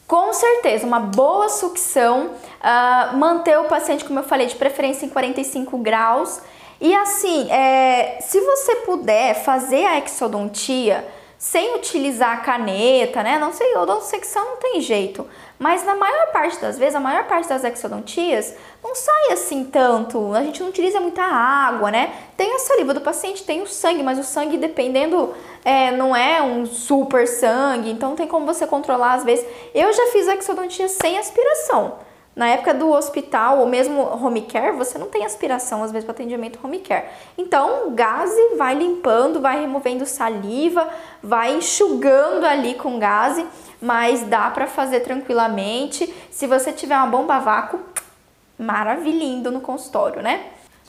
Com 0.06 0.32
certeza, 0.32 0.86
uma 0.86 1.00
boa 1.00 1.48
sucção, 1.48 2.30
uh, 2.30 3.16
manter 3.16 3.58
o 3.58 3.64
paciente, 3.64 4.04
como 4.04 4.20
eu 4.20 4.24
falei, 4.24 4.46
de 4.46 4.54
preferência 4.54 5.04
em 5.04 5.08
45 5.08 5.76
graus. 5.78 6.40
E 6.80 6.94
assim, 6.94 7.50
é, 7.50 8.18
se 8.20 8.40
você 8.40 8.76
puder 8.76 9.34
fazer 9.34 9.84
a 9.84 9.98
exodontia 9.98 11.04
sem 11.38 11.74
utilizar 11.74 12.32
a 12.32 12.40
caneta, 12.40 13.22
né? 13.22 13.38
Não 13.38 13.52
sei, 13.52 13.76
odontosecção 13.76 14.44
não 14.44 14.56
tem 14.56 14.80
jeito. 14.80 15.26
Mas 15.58 15.84
na 15.84 15.94
maior 15.94 16.32
parte 16.32 16.60
das 16.60 16.78
vezes, 16.78 16.94
a 16.94 17.00
maior 17.00 17.24
parte 17.24 17.48
das 17.48 17.64
exodontias 17.64 18.54
não 18.82 18.94
sai 18.94 19.32
assim 19.32 19.64
tanto. 19.64 20.34
A 20.34 20.42
gente 20.42 20.60
não 20.60 20.68
utiliza 20.68 21.00
muita 21.00 21.22
água, 21.22 21.90
né? 21.90 22.12
Tem 22.36 22.54
a 22.54 22.58
saliva 22.58 22.92
do 22.92 23.00
paciente, 23.00 23.44
tem 23.44 23.62
o 23.62 23.66
sangue, 23.66 24.02
mas 24.02 24.18
o 24.18 24.22
sangue, 24.22 24.58
dependendo, 24.58 25.34
é, 25.64 25.90
não 25.90 26.14
é 26.14 26.42
um 26.42 26.66
super 26.66 27.26
sangue, 27.26 27.90
então 27.90 28.14
tem 28.14 28.28
como 28.28 28.44
você 28.44 28.66
controlar 28.66 29.14
às 29.14 29.24
vezes. 29.24 29.46
Eu 29.74 29.92
já 29.92 30.06
fiz 30.08 30.28
exodontia 30.28 30.88
sem 30.88 31.18
aspiração. 31.18 31.94
Na 32.36 32.48
época 32.48 32.74
do 32.74 32.90
hospital 32.90 33.60
ou 33.60 33.66
mesmo 33.66 33.98
home 33.98 34.42
care, 34.42 34.76
você 34.76 34.98
não 34.98 35.06
tem 35.06 35.24
aspiração 35.24 35.82
às 35.82 35.90
vezes 35.90 36.04
para 36.04 36.12
atendimento 36.12 36.58
home 36.62 36.80
care. 36.80 37.06
Então, 37.36 37.94
gase 37.94 38.56
vai 38.58 38.74
limpando, 38.74 39.40
vai 39.40 39.58
removendo 39.58 40.04
saliva, 40.04 40.86
vai 41.22 41.56
enxugando 41.56 42.44
ali 42.44 42.74
com 42.74 42.98
gase 42.98 43.46
mas 43.80 44.22
dá 44.22 44.50
para 44.50 44.66
fazer 44.66 45.00
tranquilamente. 45.00 46.12
Se 46.30 46.46
você 46.46 46.72
tiver 46.72 46.96
uma 46.96 47.06
bomba 47.06 47.38
vácuo, 47.38 47.80
maravilhindo 48.58 49.50
no 49.50 49.60
consultório, 49.60 50.22
né? 50.22 50.44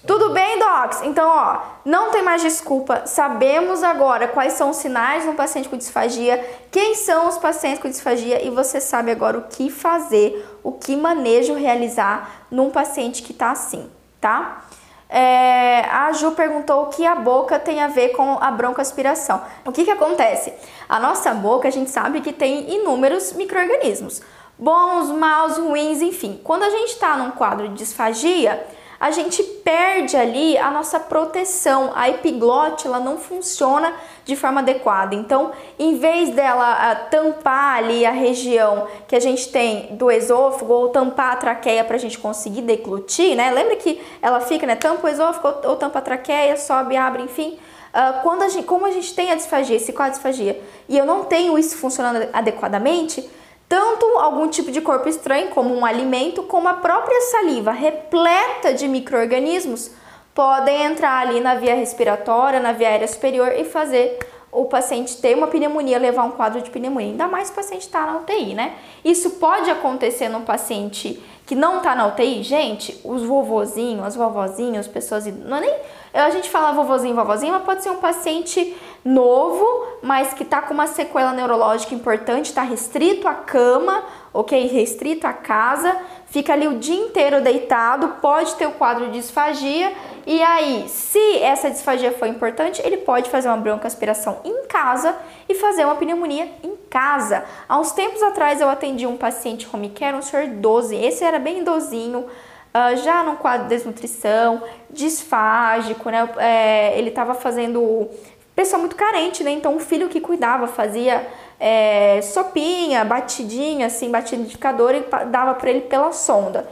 Tudo 0.05 0.29
bem, 0.29 0.59
docs? 0.59 1.01
Então, 1.03 1.27
ó, 1.27 1.59
não 1.83 2.11
tem 2.11 2.21
mais 2.21 2.41
desculpa. 2.41 3.05
Sabemos 3.05 3.83
agora 3.83 4.27
quais 4.27 4.53
são 4.53 4.69
os 4.69 4.77
sinais 4.77 5.25
no 5.25 5.33
paciente 5.33 5.67
com 5.67 5.75
disfagia, 5.75 6.43
quem 6.71 6.95
são 6.95 7.27
os 7.27 7.37
pacientes 7.37 7.81
com 7.81 7.89
disfagia 7.89 8.45
e 8.45 8.49
você 8.49 8.79
sabe 8.79 9.11
agora 9.11 9.37
o 9.37 9.43
que 9.43 9.69
fazer, 9.69 10.47
o 10.63 10.71
que 10.71 10.95
manejo 10.95 11.55
realizar 11.55 12.45
num 12.49 12.69
paciente 12.69 13.23
que 13.23 13.33
tá 13.33 13.51
assim, 13.51 13.89
tá? 14.21 14.63
É, 15.09 15.85
a 15.89 16.11
Ju 16.11 16.31
perguntou 16.31 16.83
o 16.83 16.85
que 16.87 17.05
a 17.05 17.15
boca 17.15 17.57
tem 17.57 17.81
a 17.81 17.87
ver 17.87 18.09
com 18.09 18.37
a 18.41 18.51
broncoaspiração. 18.51 19.41
O 19.65 19.71
que, 19.71 19.85
que 19.85 19.91
acontece? 19.91 20.53
A 20.87 20.99
nossa 20.99 21.33
boca, 21.33 21.67
a 21.67 21.71
gente 21.71 21.89
sabe 21.89 22.21
que 22.21 22.33
tem 22.33 22.73
inúmeros 22.75 23.31
micro-organismos, 23.33 24.21
bons, 24.59 25.09
maus, 25.09 25.57
ruins, 25.57 26.01
enfim. 26.01 26.39
Quando 26.43 26.63
a 26.63 26.69
gente 26.69 26.91
está 26.91 27.15
num 27.15 27.31
quadro 27.31 27.69
de 27.69 27.75
disfagia, 27.75 28.65
a 28.99 29.11
gente 29.11 29.43
perde 29.43 30.17
ali 30.17 30.57
a 30.57 30.71
nossa 30.71 30.99
proteção. 30.99 31.91
A 31.95 32.09
epiglote 32.09 32.87
ela 32.87 32.99
não 32.99 33.17
funciona 33.17 33.93
de 34.25 34.35
forma 34.35 34.61
adequada. 34.61 35.13
Então, 35.13 35.51
em 35.77 35.97
vez 35.97 36.29
dela 36.31 36.73
uh, 36.73 37.09
tampar 37.09 37.77
ali 37.77 38.05
a 38.05 38.11
região 38.11 38.87
que 39.07 39.15
a 39.15 39.19
gente 39.19 39.49
tem 39.49 39.95
do 39.95 40.09
esôfago 40.09 40.73
ou 40.73 40.89
tampar 40.89 41.33
a 41.33 41.35
traqueia 41.35 41.83
para 41.83 41.95
a 41.95 41.99
gente 41.99 42.17
conseguir 42.17 42.61
deglutir, 42.61 43.35
né? 43.35 43.51
Lembra 43.51 43.75
que 43.75 44.01
ela 44.21 44.39
fica, 44.39 44.65
né? 44.65 44.75
Tampa 44.75 45.07
o 45.07 45.09
esôfago 45.09 45.67
ou, 45.67 45.75
tampa 45.75 45.99
a 45.99 46.01
traqueia, 46.01 46.57
sobe, 46.57 46.97
abre, 46.97 47.23
enfim. 47.23 47.57
Uh, 47.93 48.21
quando 48.21 48.43
a 48.43 48.49
gente, 48.49 48.65
como 48.65 48.85
a 48.85 48.91
gente 48.91 49.13
tem 49.13 49.31
a 49.31 49.35
disfagia, 49.35 49.75
esse 49.75 49.93
quadro 49.93 50.13
disfagia, 50.13 50.61
e 50.89 50.97
eu 50.97 51.05
não 51.05 51.23
tenho 51.23 51.57
isso 51.57 51.77
funcionando 51.77 52.27
adequadamente, 52.33 53.27
tanto 53.67 54.05
algum 54.19 54.47
tipo 54.47 54.71
de 54.71 54.81
corpo 54.81 55.09
estranho, 55.09 55.49
como 55.49 55.75
um 55.75 55.85
alimento, 55.85 56.43
como 56.43 56.67
a 56.67 56.75
própria 56.75 57.19
saliva 57.21 57.71
repleta 57.71 58.73
de 58.73 58.87
micro-organismos, 58.87 59.91
podem 60.33 60.83
entrar 60.83 61.27
ali 61.27 61.39
na 61.39 61.55
via 61.55 61.75
respiratória, 61.75 62.59
na 62.59 62.71
via 62.71 62.89
aérea 62.89 63.07
superior 63.07 63.51
e 63.57 63.63
fazer 63.63 64.19
o 64.51 64.65
paciente 64.65 65.17
ter 65.17 65.35
uma 65.35 65.47
pneumonia, 65.47 65.99
levar 65.99 66.23
um 66.23 66.31
quadro 66.31 66.61
de 66.61 66.69
pneumonia. 66.69 67.09
Ainda 67.09 67.27
mais 67.27 67.49
o 67.49 67.53
paciente 67.53 67.81
está 67.81 68.05
na 68.05 68.17
UTI, 68.17 68.53
né? 68.53 68.75
Isso 69.03 69.31
pode 69.31 69.69
acontecer 69.69 70.29
num 70.29 70.43
paciente 70.43 71.21
que 71.45 71.55
não 71.55 71.77
está 71.77 71.95
na 71.95 72.07
UTI. 72.07 72.43
Gente, 72.43 72.99
os 73.03 73.23
vovozinhos, 73.23 74.05
as 74.05 74.15
vovozinhas, 74.15 74.85
as 74.85 74.91
pessoas... 74.91 75.25
Não 75.25 75.57
é 75.57 75.61
nem... 75.61 75.75
A 76.13 76.29
gente 76.29 76.49
fala 76.49 76.71
vovozinho, 76.71 77.15
vovozinho, 77.15 77.53
mas 77.53 77.63
pode 77.63 77.83
ser 77.83 77.89
um 77.89 77.97
paciente 77.97 78.75
novo, 79.03 79.65
mas 80.01 80.33
que 80.33 80.43
está 80.43 80.61
com 80.61 80.73
uma 80.73 80.87
sequela 80.87 81.31
neurológica 81.33 81.95
importante, 81.95 82.47
está 82.47 82.61
restrito 82.61 83.27
à 83.27 83.33
cama, 83.33 84.03
ok? 84.33 84.67
Restrito 84.67 85.25
à 85.25 85.33
casa, 85.33 85.95
fica 86.27 86.53
ali 86.53 86.67
o 86.67 86.77
dia 86.77 86.99
inteiro 86.99 87.41
deitado, 87.41 88.15
pode 88.21 88.55
ter 88.55 88.67
o 88.67 88.71
quadro 88.71 89.05
de 89.05 89.13
disfagia, 89.13 89.93
e 90.25 90.41
aí, 90.43 90.89
se 90.89 91.37
essa 91.37 91.69
disfagia 91.69 92.11
for 92.11 92.27
importante, 92.27 92.81
ele 92.83 92.97
pode 92.97 93.29
fazer 93.29 93.47
uma 93.47 93.55
broncoaspiração 93.55 94.41
em 94.43 94.67
casa 94.67 95.15
e 95.47 95.55
fazer 95.55 95.85
uma 95.85 95.95
pneumonia 95.95 96.49
em 96.61 96.75
casa. 96.89 97.45
Há 97.67 97.79
uns 97.79 97.91
tempos 97.91 98.21
atrás 98.21 98.59
eu 98.59 98.67
atendi 98.69 99.07
um 99.07 99.15
paciente 99.15 99.65
home 99.71 99.89
care, 99.89 100.17
um 100.17 100.21
senhor 100.21 100.47
12, 100.47 100.97
esse 100.97 101.23
era 101.23 101.39
bem 101.39 101.61
idosinho, 101.61 102.19
uh, 102.19 102.97
já 102.97 103.23
no 103.23 103.37
quadro 103.37 103.63
de 103.63 103.75
desnutrição, 103.75 104.61
disfágico, 104.89 106.09
né? 106.09 106.29
É, 106.37 106.97
ele 106.99 107.07
estava 107.07 107.33
fazendo 107.33 108.09
pessoa 108.57 108.79
muito 108.79 108.95
carente, 108.95 109.43
né? 109.43 109.51
Então 109.51 109.75
o 109.75 109.79
filho 109.79 110.09
que 110.09 110.19
cuidava 110.19 110.65
fazia 110.65 111.27
é, 111.59 112.19
sopinha, 112.23 113.05
batidinha, 113.05 113.85
assim, 113.85 114.09
batidificador 114.09 114.95
e 114.95 115.05
dava 115.27 115.53
para 115.53 115.69
ele 115.69 115.81
pela 115.81 116.11
sonda. 116.11 116.67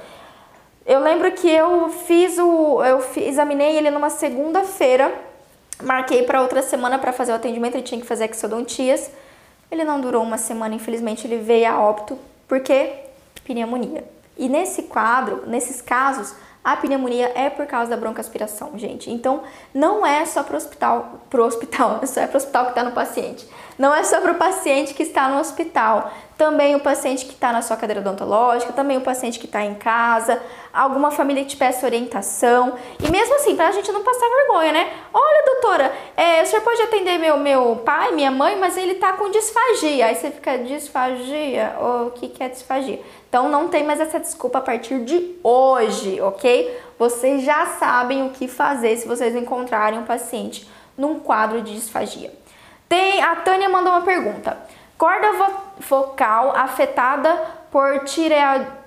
Eu 0.83 0.99
lembro 0.99 1.31
que 1.31 1.47
eu 1.47 1.89
fiz 1.89 2.39
o, 2.39 2.83
eu 2.83 3.05
examinei 3.17 3.77
ele 3.77 3.91
numa 3.91 4.09
segunda-feira, 4.09 5.13
marquei 5.83 6.23
para 6.23 6.41
outra 6.41 6.63
semana 6.63 6.97
para 6.97 7.13
fazer 7.13 7.31
o 7.31 7.35
atendimento, 7.35 7.75
ele 7.75 7.83
tinha 7.83 8.01
que 8.01 8.07
fazer 8.07 8.31
exodontias. 8.31 9.11
Ele 9.69 9.83
não 9.83 10.01
durou 10.01 10.23
uma 10.23 10.39
semana, 10.39 10.73
infelizmente 10.73 11.27
ele 11.27 11.37
veio 11.37 11.69
a 11.69 11.79
óbito, 11.79 12.17
porque 12.47 12.93
pneumonia. 13.43 14.03
E 14.35 14.49
nesse 14.49 14.83
quadro, 14.83 15.43
nesses 15.45 15.81
casos, 15.81 16.33
a 16.65 16.75
pneumonia 16.75 17.31
é 17.35 17.47
por 17.47 17.67
causa 17.67 17.91
da 17.91 17.95
broncoaspiração, 17.95 18.71
gente. 18.75 19.11
Então, 19.11 19.43
não 19.71 20.03
é 20.03 20.25
só 20.25 20.41
pro 20.41 20.57
hospital, 20.57 21.21
pro 21.29 21.45
hospital, 21.45 22.01
só 22.07 22.21
é 22.21 22.27
pro 22.27 22.37
hospital 22.37 22.63
que 22.65 22.71
está 22.71 22.83
no 22.83 22.91
paciente. 22.91 23.47
Não 23.77 23.93
é 23.93 24.03
só 24.03 24.19
pro 24.19 24.33
paciente 24.33 24.95
que 24.95 25.03
está 25.03 25.29
no 25.29 25.39
hospital 25.39 26.11
também 26.37 26.75
o 26.75 26.79
paciente 26.79 27.25
que 27.25 27.31
está 27.31 27.51
na 27.51 27.61
sua 27.61 27.77
cadeira 27.77 28.01
odontológica, 28.01 28.73
também 28.73 28.97
o 28.97 29.01
paciente 29.01 29.39
que 29.39 29.45
está 29.45 29.63
em 29.63 29.73
casa, 29.73 30.41
alguma 30.73 31.09
família 31.09 31.43
que 31.43 31.51
te 31.51 31.57
peça 31.57 31.85
orientação. 31.85 32.75
E 33.01 33.09
mesmo 33.09 33.35
assim, 33.35 33.55
para 33.55 33.69
a 33.69 33.71
gente 33.71 33.89
não 33.91 34.03
passar 34.03 34.27
vergonha, 34.27 34.73
né? 34.73 34.91
Olha, 35.13 35.45
doutora, 35.45 35.93
é, 36.17 36.41
o 36.41 36.45
senhor 36.45 36.61
pode 36.61 36.81
atender 36.81 37.17
meu, 37.17 37.37
meu 37.37 37.77
pai, 37.85 38.11
minha 38.11 38.31
mãe, 38.31 38.57
mas 38.57 38.75
ele 38.75 38.93
está 38.93 39.13
com 39.13 39.29
disfagia. 39.31 40.07
Aí 40.07 40.15
você 40.15 40.29
fica, 40.29 40.57
disfagia? 40.57 41.75
O 41.79 42.11
que, 42.11 42.27
que 42.27 42.43
é 42.43 42.49
disfagia? 42.49 42.99
Então 43.35 43.49
não 43.49 43.67
tem 43.67 43.83
mais 43.83 43.99
essa 43.99 44.17
desculpa 44.17 44.59
a 44.59 44.61
partir 44.61 45.03
de 45.03 45.35
hoje, 45.43 46.21
ok? 46.21 46.79
Vocês 46.97 47.43
já 47.43 47.65
sabem 47.65 48.25
o 48.25 48.29
que 48.29 48.47
fazer 48.47 48.95
se 48.95 49.05
vocês 49.05 49.35
encontrarem 49.35 49.99
um 49.99 50.05
paciente 50.05 50.65
num 50.97 51.19
quadro 51.19 51.61
de 51.61 51.75
disfagia. 51.75 52.33
Tem, 52.87 53.21
a 53.21 53.35
Tânia 53.35 53.67
mandou 53.67 53.91
uma 53.91 54.03
pergunta. 54.03 54.57
Corda 54.97 55.27
focal 55.81 56.55
afetada 56.55 57.37
por 57.69 58.05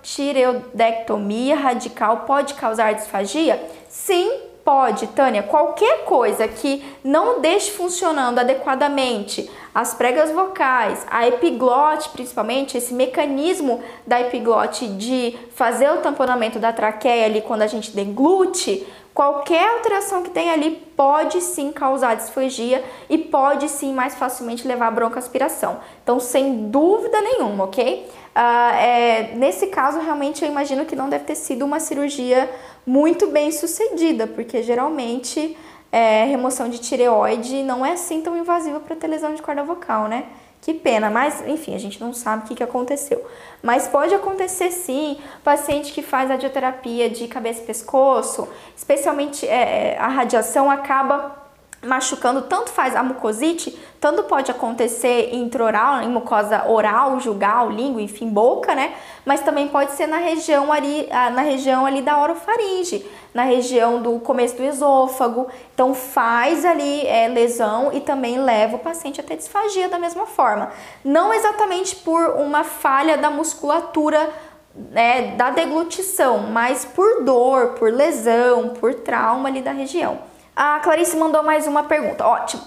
tireoidectomia 0.01 1.55
radical 1.55 2.21
pode 2.21 2.55
causar 2.55 2.95
disfagia? 2.95 3.63
Sim, 3.87 4.33
pode, 4.69 5.07
Tânia. 5.07 5.43
Qualquer 5.43 6.05
coisa 6.05 6.47
que 6.47 6.85
não 7.03 7.41
deixe 7.41 7.71
funcionando 7.71 8.39
adequadamente 8.39 9.51
as 9.75 9.95
pregas 9.95 10.31
vocais, 10.31 11.07
a 11.11 11.27
epiglote, 11.27 12.11
principalmente 12.11 12.77
esse 12.77 12.93
mecanismo 12.93 13.81
da 14.07 14.21
epiglote 14.21 14.87
de 14.89 15.39
fazer 15.55 15.91
o 15.91 16.03
tamponamento 16.03 16.59
da 16.59 16.71
traqueia 16.71 17.25
ali 17.25 17.41
quando 17.41 17.63
a 17.63 17.67
gente 17.67 17.97
deglute, 17.97 18.87
Qualquer 19.19 19.69
alteração 19.71 20.23
que 20.23 20.31
tem 20.31 20.49
ali 20.49 20.81
pode 20.95 21.41
sim 21.41 21.73
causar 21.73 22.15
disfagia 22.15 22.85
e 23.11 23.19
pode 23.19 23.69
sim 23.69 23.93
mais 23.93 24.15
facilmente 24.15 24.65
levar 24.65 24.87
a 24.87 24.91
broncoaspiração. 24.93 25.81
Então, 26.05 26.21
sem 26.21 26.71
dúvida 26.71 27.21
nenhuma, 27.21 27.65
ok? 27.65 28.07
Uh, 28.07 28.39
é, 28.77 29.33
nesse 29.35 29.67
caso, 29.67 29.99
realmente 29.99 30.45
eu 30.45 30.49
imagino 30.49 30.87
que 30.87 30.95
não 30.95 31.09
deve 31.09 31.25
ter 31.25 31.35
sido 31.35 31.65
uma 31.65 31.81
cirurgia 31.81 32.49
muito 32.87 33.27
bem 33.27 33.51
sucedida, 33.51 34.29
porque 34.29 34.63
geralmente 34.63 35.57
é, 35.91 36.25
remoção 36.27 36.69
de 36.69 36.79
tireoide 36.79 37.65
não 37.65 37.85
é 37.85 37.95
assim 37.95 38.21
tão 38.21 38.37
invasiva 38.37 38.79
para 38.79 38.95
ter 38.95 39.09
lesão 39.09 39.35
de 39.35 39.43
corda 39.43 39.65
vocal, 39.65 40.07
né? 40.07 40.27
Que 40.61 40.75
pena, 40.75 41.09
mas 41.09 41.47
enfim, 41.47 41.75
a 41.75 41.79
gente 41.79 42.01
não 42.01 42.13
sabe 42.13 42.45
o 42.45 42.49
que, 42.49 42.57
que 42.57 42.63
aconteceu. 42.63 43.25
Mas 43.63 43.89
pode 43.89 44.15
acontecer 44.15 44.71
sim, 44.71 45.19
paciente 45.43 45.93
que 45.93 46.03
faz 46.03 46.29
radioterapia 46.29 47.09
de 47.09 47.27
cabeça 47.29 47.63
e 47.63 47.67
pescoço, 47.67 48.49
especialmente 48.77 49.47
é, 49.47 49.95
é 49.95 49.99
a 49.99 50.09
radiação 50.09 50.71
acaba 50.71 51.49
machucando, 51.85 52.43
tanto 52.43 52.71
faz 52.71 52.97
a 52.97 53.03
mucosite, 53.03 53.79
tanto 54.01 54.25
pode 54.25 54.51
acontecer 54.51 55.33
intraoral, 55.33 56.03
em 56.03 56.09
mucosa 56.09 56.69
oral, 56.69 57.21
jugal, 57.21 57.71
língua, 57.71 58.03
enfim, 58.03 58.29
boca, 58.29 58.75
né? 58.75 58.95
Mas 59.25 59.43
também 59.43 59.69
pode 59.69 59.93
ser 59.93 60.07
na 60.07 60.19
região 60.19 60.73
ali, 60.73 61.07
ah, 61.11 61.31
na 61.31 61.43
região 61.43 61.87
ali 61.87 62.03
da 62.03 62.21
orofaringe, 62.21 63.07
na 63.39 63.45
região 63.45 64.03
do 64.03 64.19
começo 64.19 64.57
do 64.57 64.65
esôfago. 64.65 65.47
Então 65.73 65.95
faz 65.95 66.65
ali 66.65 67.07
é, 67.07 67.29
lesão 67.29 67.93
e 67.93 68.01
também 68.01 68.37
leva 68.37 68.75
o 68.75 68.79
paciente 68.81 69.21
a 69.21 69.23
ter 69.23 69.37
disfagia 69.37 69.89
da 69.89 69.97
mesma 69.97 70.27
forma. 70.27 70.73
Não 71.05 71.33
exatamente 71.33 71.95
por 71.95 72.31
uma 72.31 72.65
falha 72.65 73.17
da 73.17 73.31
musculatura 73.31 74.29
né, 74.75 75.37
da 75.37 75.51
deglutição, 75.51 76.51
mas 76.51 76.85
por 76.85 77.23
dor, 77.23 77.75
por 77.79 77.93
lesão, 77.93 78.71
por 78.71 78.93
trauma 78.93 79.49
ali 79.49 79.63
da 79.63 79.71
região. 79.71 80.19
A 80.57 80.81
Clarice 80.81 81.17
mandou 81.17 81.45
mais 81.45 81.69
uma 81.69 81.85
pergunta. 81.85 82.27
Ótimo. 82.27 82.63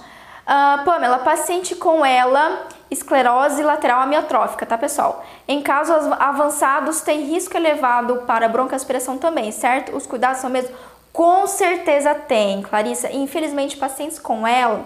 Uh, 0.51 0.83
Pamela, 0.83 1.19
paciente 1.19 1.75
com 1.75 2.05
ela, 2.05 2.67
esclerose 2.89 3.63
lateral 3.63 4.01
amiotrófica, 4.01 4.65
tá, 4.65 4.77
pessoal? 4.77 5.23
Em 5.47 5.61
casos 5.61 6.11
avançados, 6.19 6.99
tem 6.99 7.21
risco 7.21 7.55
elevado 7.55 8.23
para 8.27 8.49
broncoaspiração 8.49 9.17
também, 9.17 9.49
certo? 9.53 9.95
Os 9.95 10.05
cuidados 10.05 10.41
são 10.41 10.49
mesmo? 10.49 10.75
Com 11.13 11.47
certeza 11.47 12.13
tem, 12.13 12.61
Clarissa. 12.63 13.09
Infelizmente, 13.13 13.77
pacientes 13.77 14.19
com 14.19 14.45
ela, 14.45 14.81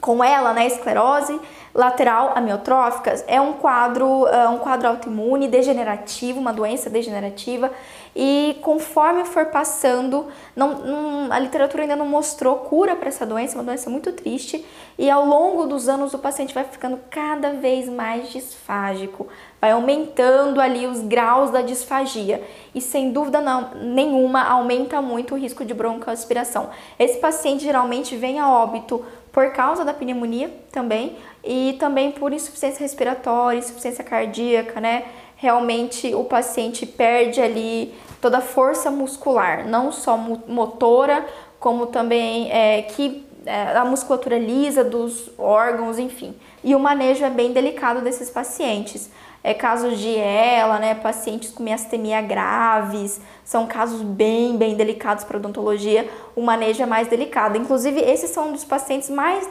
com 0.00 0.22
ela, 0.22 0.52
né, 0.52 0.68
esclerose 0.68 1.40
lateral 1.74 2.30
amiotrófica, 2.36 3.24
é 3.26 3.40
um 3.40 3.54
quadro, 3.54 4.06
uh, 4.06 4.50
um 4.50 4.58
quadro 4.58 4.86
autoimune 4.86 5.48
degenerativo, 5.48 6.38
uma 6.38 6.52
doença 6.52 6.88
degenerativa 6.88 7.68
e 8.14 8.56
conforme 8.62 9.24
for 9.24 9.46
passando, 9.46 10.26
não, 10.54 10.78
não, 10.78 11.32
a 11.32 11.38
literatura 11.38 11.82
ainda 11.82 11.96
não 11.96 12.06
mostrou 12.06 12.56
cura 12.56 12.94
para 12.94 13.08
essa 13.08 13.26
doença, 13.26 13.56
uma 13.56 13.64
doença 13.64 13.90
muito 13.90 14.12
triste, 14.12 14.64
e 14.96 15.10
ao 15.10 15.26
longo 15.26 15.66
dos 15.66 15.88
anos 15.88 16.14
o 16.14 16.18
paciente 16.18 16.54
vai 16.54 16.64
ficando 16.64 17.00
cada 17.10 17.50
vez 17.50 17.88
mais 17.88 18.30
disfágico, 18.30 19.26
vai 19.60 19.72
aumentando 19.72 20.60
ali 20.60 20.86
os 20.86 21.00
graus 21.00 21.50
da 21.50 21.62
disfagia 21.62 22.42
e 22.74 22.80
sem 22.80 23.10
dúvida 23.10 23.40
não, 23.40 23.70
nenhuma 23.74 24.42
aumenta 24.42 25.02
muito 25.02 25.34
o 25.34 25.38
risco 25.38 25.64
de 25.64 25.74
broncoaspiração. 25.74 26.70
Esse 26.98 27.18
paciente 27.18 27.64
geralmente 27.64 28.14
vem 28.14 28.38
a 28.38 28.48
óbito 28.48 29.04
por 29.32 29.50
causa 29.50 29.84
da 29.84 29.92
pneumonia 29.92 30.48
também 30.70 31.16
e 31.42 31.76
também 31.80 32.12
por 32.12 32.32
insuficiência 32.32 32.80
respiratória, 32.80 33.58
insuficiência 33.58 34.04
cardíaca, 34.04 34.80
né? 34.80 35.06
Realmente 35.44 36.14
o 36.14 36.24
paciente 36.24 36.86
perde 36.86 37.38
ali 37.38 37.92
toda 38.18 38.38
a 38.38 38.40
força 38.40 38.90
muscular, 38.90 39.68
não 39.68 39.92
só 39.92 40.16
motora, 40.16 41.26
como 41.60 41.88
também 41.88 42.50
é, 42.50 42.80
que 42.80 43.26
é, 43.44 43.76
a 43.76 43.84
musculatura 43.84 44.38
lisa 44.38 44.82
dos 44.82 45.30
órgãos, 45.36 45.98
enfim. 45.98 46.34
E 46.64 46.74
o 46.74 46.80
manejo 46.80 47.22
é 47.26 47.28
bem 47.28 47.52
delicado 47.52 48.00
desses 48.00 48.30
pacientes. 48.30 49.10
É 49.46 49.52
casos 49.52 49.98
de 49.98 50.16
ela, 50.16 50.78
né, 50.78 50.94
pacientes 50.94 51.50
com 51.50 51.62
miastenia 51.62 52.22
graves, 52.22 53.20
são 53.44 53.66
casos 53.66 54.00
bem, 54.00 54.56
bem 54.56 54.74
delicados 54.74 55.22
para 55.22 55.36
odontologia. 55.36 56.10
O 56.34 56.40
manejo 56.40 56.82
é 56.82 56.86
mais 56.86 57.08
delicado. 57.08 57.58
Inclusive, 57.58 58.00
esses 58.00 58.30
são 58.30 58.48
um 58.48 58.52
dos 58.52 58.64
pacientes 58.64 59.10
mais 59.10 59.46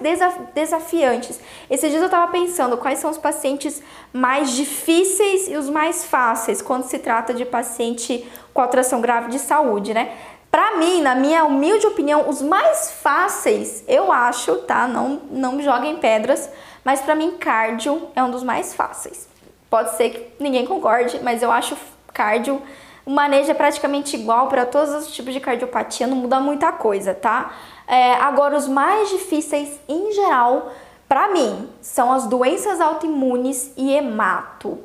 desafiantes. 0.55 1.39
Esses 1.69 1.91
dias 1.91 2.01
eu 2.01 2.07
estava 2.07 2.31
pensando 2.31 2.75
quais 2.75 2.97
são 2.97 3.11
os 3.11 3.19
pacientes 3.19 3.83
mais 4.11 4.53
difíceis 4.53 5.47
e 5.47 5.55
os 5.55 5.69
mais 5.69 6.03
fáceis 6.03 6.59
quando 6.59 6.85
se 6.85 6.97
trata 6.97 7.31
de 7.31 7.45
paciente 7.45 8.27
com 8.51 8.61
alteração 8.61 8.99
grave 8.99 9.29
de 9.29 9.37
saúde, 9.37 9.93
né? 9.93 10.11
Para 10.49 10.77
mim, 10.77 11.03
na 11.03 11.13
minha 11.13 11.45
humilde 11.45 11.85
opinião, 11.85 12.27
os 12.27 12.41
mais 12.41 12.91
fáceis, 12.93 13.83
eu 13.87 14.11
acho, 14.11 14.55
tá? 14.61 14.87
Não, 14.87 15.21
não 15.29 15.61
joguem 15.61 15.97
pedras, 15.97 16.49
mas 16.83 16.99
para 16.99 17.13
mim, 17.13 17.37
cardio 17.39 18.07
é 18.15 18.23
um 18.23 18.31
dos 18.31 18.41
mais 18.41 18.73
fáceis. 18.73 19.32
Pode 19.73 19.97
ser 19.97 20.11
que 20.11 20.43
ninguém 20.43 20.67
concorde, 20.67 21.19
mas 21.23 21.41
eu 21.41 21.51
acho 21.51 21.75
cardio 22.13 22.61
o 23.03 23.09
manejo 23.09 23.49
é 23.49 23.55
praticamente 23.55 24.15
igual 24.15 24.47
para 24.47 24.67
todos 24.67 24.93
os 24.93 25.11
tipos 25.11 25.33
de 25.33 25.39
cardiopatia, 25.39 26.05
não 26.05 26.15
muda 26.15 26.39
muita 26.39 26.71
coisa, 26.71 27.11
tá? 27.15 27.51
É, 27.87 28.13
agora, 28.13 28.55
os 28.55 28.67
mais 28.67 29.09
difíceis 29.09 29.79
em 29.89 30.11
geral, 30.11 30.71
para 31.09 31.27
mim, 31.29 31.67
são 31.81 32.11
as 32.11 32.27
doenças 32.27 32.79
autoimunes 32.79 33.73
e 33.75 33.91
hemato 33.91 34.77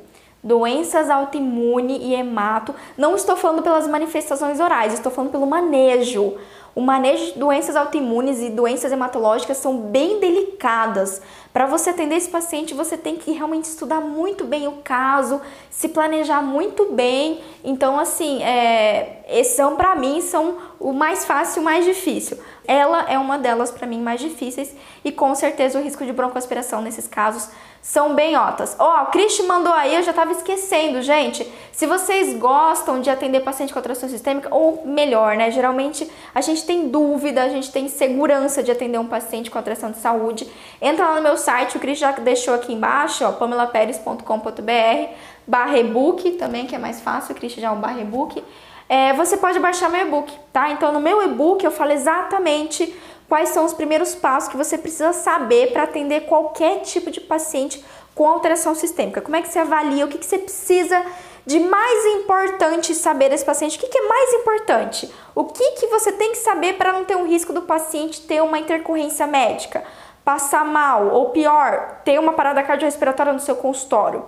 doenças 0.43 1.09
autoimune 1.09 1.97
e 1.97 2.15
hemato. 2.15 2.73
Não 2.97 3.15
estou 3.15 3.35
falando 3.35 3.61
pelas 3.61 3.87
manifestações 3.87 4.59
orais, 4.59 4.93
estou 4.93 5.11
falando 5.11 5.31
pelo 5.31 5.45
manejo. 5.45 6.37
O 6.79 6.81
manejo 6.81 7.33
de 7.33 7.37
doenças 7.37 7.75
autoimunes 7.75 8.39
e 8.39 8.49
doenças 8.49 8.89
hematológicas 8.89 9.57
são 9.57 9.77
bem 9.77 10.21
delicadas. 10.21 11.21
Para 11.51 11.65
você 11.65 11.89
atender 11.89 12.15
esse 12.15 12.29
paciente, 12.29 12.73
você 12.73 12.95
tem 12.95 13.17
que 13.17 13.33
realmente 13.33 13.65
estudar 13.65 13.99
muito 13.99 14.45
bem 14.45 14.65
o 14.65 14.77
caso, 14.81 15.41
se 15.69 15.89
planejar 15.89 16.41
muito 16.41 16.93
bem. 16.93 17.41
Então, 17.65 17.99
assim, 17.99 18.41
é, 18.43 19.25
esses 19.27 19.57
são 19.57 19.75
para 19.75 19.93
mim 19.93 20.21
são 20.21 20.55
o 20.79 20.93
mais 20.93 21.25
fácil 21.25 21.59
e 21.59 21.61
o 21.61 21.65
mais 21.65 21.83
difícil. 21.83 22.37
Ela 22.69 23.09
é 23.09 23.17
uma 23.17 23.39
delas 23.39 23.71
para 23.71 23.87
mim 23.87 23.99
mais 23.99 24.21
difíceis 24.21 24.75
e 25.03 25.11
com 25.11 25.33
certeza 25.33 25.79
o 25.79 25.81
risco 25.81 26.05
de 26.05 26.13
broncoaspiração 26.13 26.83
nesses 26.83 27.07
casos 27.07 27.49
são 27.81 28.13
bem 28.13 28.35
altas. 28.35 28.75
Ó, 28.77 28.85
oh, 28.85 29.03
o 29.05 29.05
Cristi 29.07 29.41
mandou 29.41 29.73
aí, 29.73 29.95
eu 29.95 30.03
já 30.03 30.11
estava 30.11 30.33
esquecendo, 30.33 31.01
gente. 31.01 31.51
Se 31.71 31.87
vocês 31.87 32.37
gostam 32.37 33.01
de 33.01 33.09
atender 33.09 33.39
paciente 33.39 33.73
com 33.73 33.79
atração 33.79 34.07
sistêmica, 34.07 34.53
ou 34.53 34.85
melhor, 34.85 35.35
né? 35.35 35.49
Geralmente 35.49 36.07
a 36.35 36.41
gente 36.41 36.63
tem 36.63 36.89
dúvida, 36.89 37.41
a 37.41 37.49
gente 37.49 37.71
tem 37.71 37.87
segurança 37.87 38.61
de 38.61 38.69
atender 38.69 38.99
um 38.99 39.07
paciente 39.07 39.49
com 39.49 39.57
atração 39.57 39.89
de 39.89 39.97
saúde. 39.97 40.47
Entra 40.79 41.07
lá 41.07 41.15
no 41.15 41.23
meu 41.23 41.37
site, 41.37 41.75
o 41.75 41.79
Cristi 41.79 42.01
já 42.01 42.11
deixou 42.11 42.53
aqui 42.53 42.71
embaixo, 42.71 43.25
ó, 43.25 43.31
pamelaperes.com.br, 43.31 45.13
barra 45.47 45.79
e-book 45.79 46.33
também, 46.33 46.67
que 46.67 46.75
é 46.75 46.79
mais 46.79 47.01
fácil, 47.01 47.33
o 47.33 47.35
Cristi 47.35 47.59
já 47.59 47.69
é 47.69 47.71
um 47.71 47.79
barra 47.79 47.99
e-book. 48.01 48.43
É, 48.89 49.13
você 49.13 49.37
pode 49.37 49.59
baixar 49.59 49.87
meu 49.87 50.01
e-book, 50.01 50.33
tá? 50.51 50.71
Então 50.71 50.91
no 50.91 50.99
meu 50.99 51.21
e-book 51.21 51.63
eu 51.63 51.69
falo 51.69 51.91
exatamente 51.91 52.91
quais 53.27 53.49
são 53.49 53.63
os 53.63 53.71
primeiros 53.71 54.15
passos 54.15 54.49
que 54.49 54.57
você 54.57 54.79
precisa 54.79 55.13
saber 55.13 55.71
para 55.71 55.83
atender 55.83 56.21
qualquer 56.21 56.81
tipo 56.81 57.11
de 57.11 57.21
paciente 57.21 57.85
com 58.15 58.27
alteração 58.27 58.73
sistêmica. 58.73 59.21
Como 59.21 59.35
é 59.35 59.43
que 59.43 59.47
você 59.47 59.59
avalia, 59.59 60.05
o 60.05 60.07
que, 60.07 60.17
que 60.17 60.25
você 60.25 60.39
precisa 60.39 61.05
de 61.45 61.59
mais 61.59 62.05
importante 62.15 62.95
saber 62.95 63.29
desse 63.29 63.45
paciente? 63.45 63.77
O 63.77 63.79
que, 63.79 63.87
que 63.87 63.97
é 63.99 64.07
mais 64.07 64.33
importante? 64.33 65.13
O 65.35 65.45
que, 65.45 65.71
que 65.73 65.85
você 65.87 66.11
tem 66.11 66.31
que 66.31 66.39
saber 66.39 66.73
para 66.73 66.91
não 66.91 67.05
ter 67.05 67.15
um 67.15 67.27
risco 67.27 67.53
do 67.53 67.61
paciente 67.61 68.21
ter 68.21 68.41
uma 68.41 68.57
intercorrência 68.57 69.27
médica, 69.27 69.83
passar 70.25 70.65
mal 70.65 71.09
ou 71.09 71.29
pior, 71.29 72.01
ter 72.03 72.19
uma 72.19 72.33
parada 72.33 72.63
cardiorrespiratória 72.63 73.33
no 73.33 73.39
seu 73.39 73.55
consultório? 73.55 74.25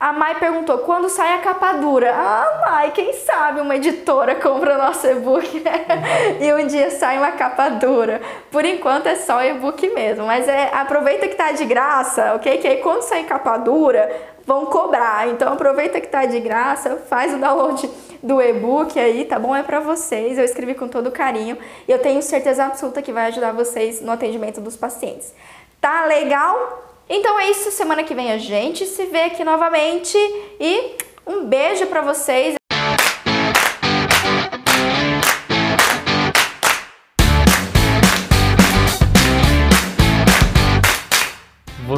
A 0.00 0.14
Mai 0.14 0.36
perguntou, 0.36 0.78
quando 0.78 1.10
sai 1.10 1.34
a 1.34 1.38
capa 1.40 1.74
dura? 1.74 2.10
Ah, 2.10 2.62
Mai, 2.62 2.90
quem 2.90 3.12
sabe 3.12 3.60
uma 3.60 3.76
editora 3.76 4.34
compra 4.34 4.76
o 4.76 4.78
nosso 4.78 5.06
e-book 5.06 5.62
e 6.40 6.54
um 6.54 6.66
dia 6.66 6.90
sai 6.90 7.18
uma 7.18 7.32
capa 7.32 7.68
dura. 7.68 8.18
Por 8.50 8.64
enquanto 8.64 9.08
é 9.08 9.16
só 9.16 9.44
e-book 9.44 9.86
mesmo, 9.90 10.24
mas 10.24 10.48
é, 10.48 10.70
aproveita 10.72 11.28
que 11.28 11.34
tá 11.34 11.52
de 11.52 11.66
graça, 11.66 12.32
ok? 12.34 12.56
Que 12.56 12.66
aí 12.66 12.76
quando 12.78 13.02
sair 13.02 13.24
capa 13.24 13.58
dura, 13.58 14.10
vão 14.46 14.64
cobrar. 14.64 15.28
Então 15.28 15.52
aproveita 15.52 16.00
que 16.00 16.08
tá 16.08 16.24
de 16.24 16.40
graça, 16.40 16.96
faz 17.06 17.34
o 17.34 17.36
download 17.36 17.90
do 18.22 18.40
e-book 18.40 18.98
aí, 18.98 19.26
tá 19.26 19.38
bom? 19.38 19.54
É 19.54 19.62
para 19.62 19.80
vocês. 19.80 20.38
Eu 20.38 20.46
escrevi 20.46 20.72
com 20.72 20.88
todo 20.88 21.10
carinho 21.10 21.58
e 21.86 21.92
eu 21.92 21.98
tenho 21.98 22.22
certeza 22.22 22.64
absoluta 22.64 23.02
que 23.02 23.12
vai 23.12 23.26
ajudar 23.26 23.52
vocês 23.52 24.00
no 24.00 24.12
atendimento 24.12 24.62
dos 24.62 24.78
pacientes. 24.78 25.34
Tá 25.78 26.06
legal? 26.06 26.89
Então 27.12 27.40
é 27.40 27.50
isso, 27.50 27.72
semana 27.72 28.04
que 28.04 28.14
vem 28.14 28.30
a 28.30 28.38
gente 28.38 28.86
se 28.86 29.06
vê 29.06 29.22
aqui 29.22 29.42
novamente 29.42 30.16
e 30.60 30.94
um 31.26 31.44
beijo 31.44 31.86
para 31.86 32.02
vocês. 32.02 32.59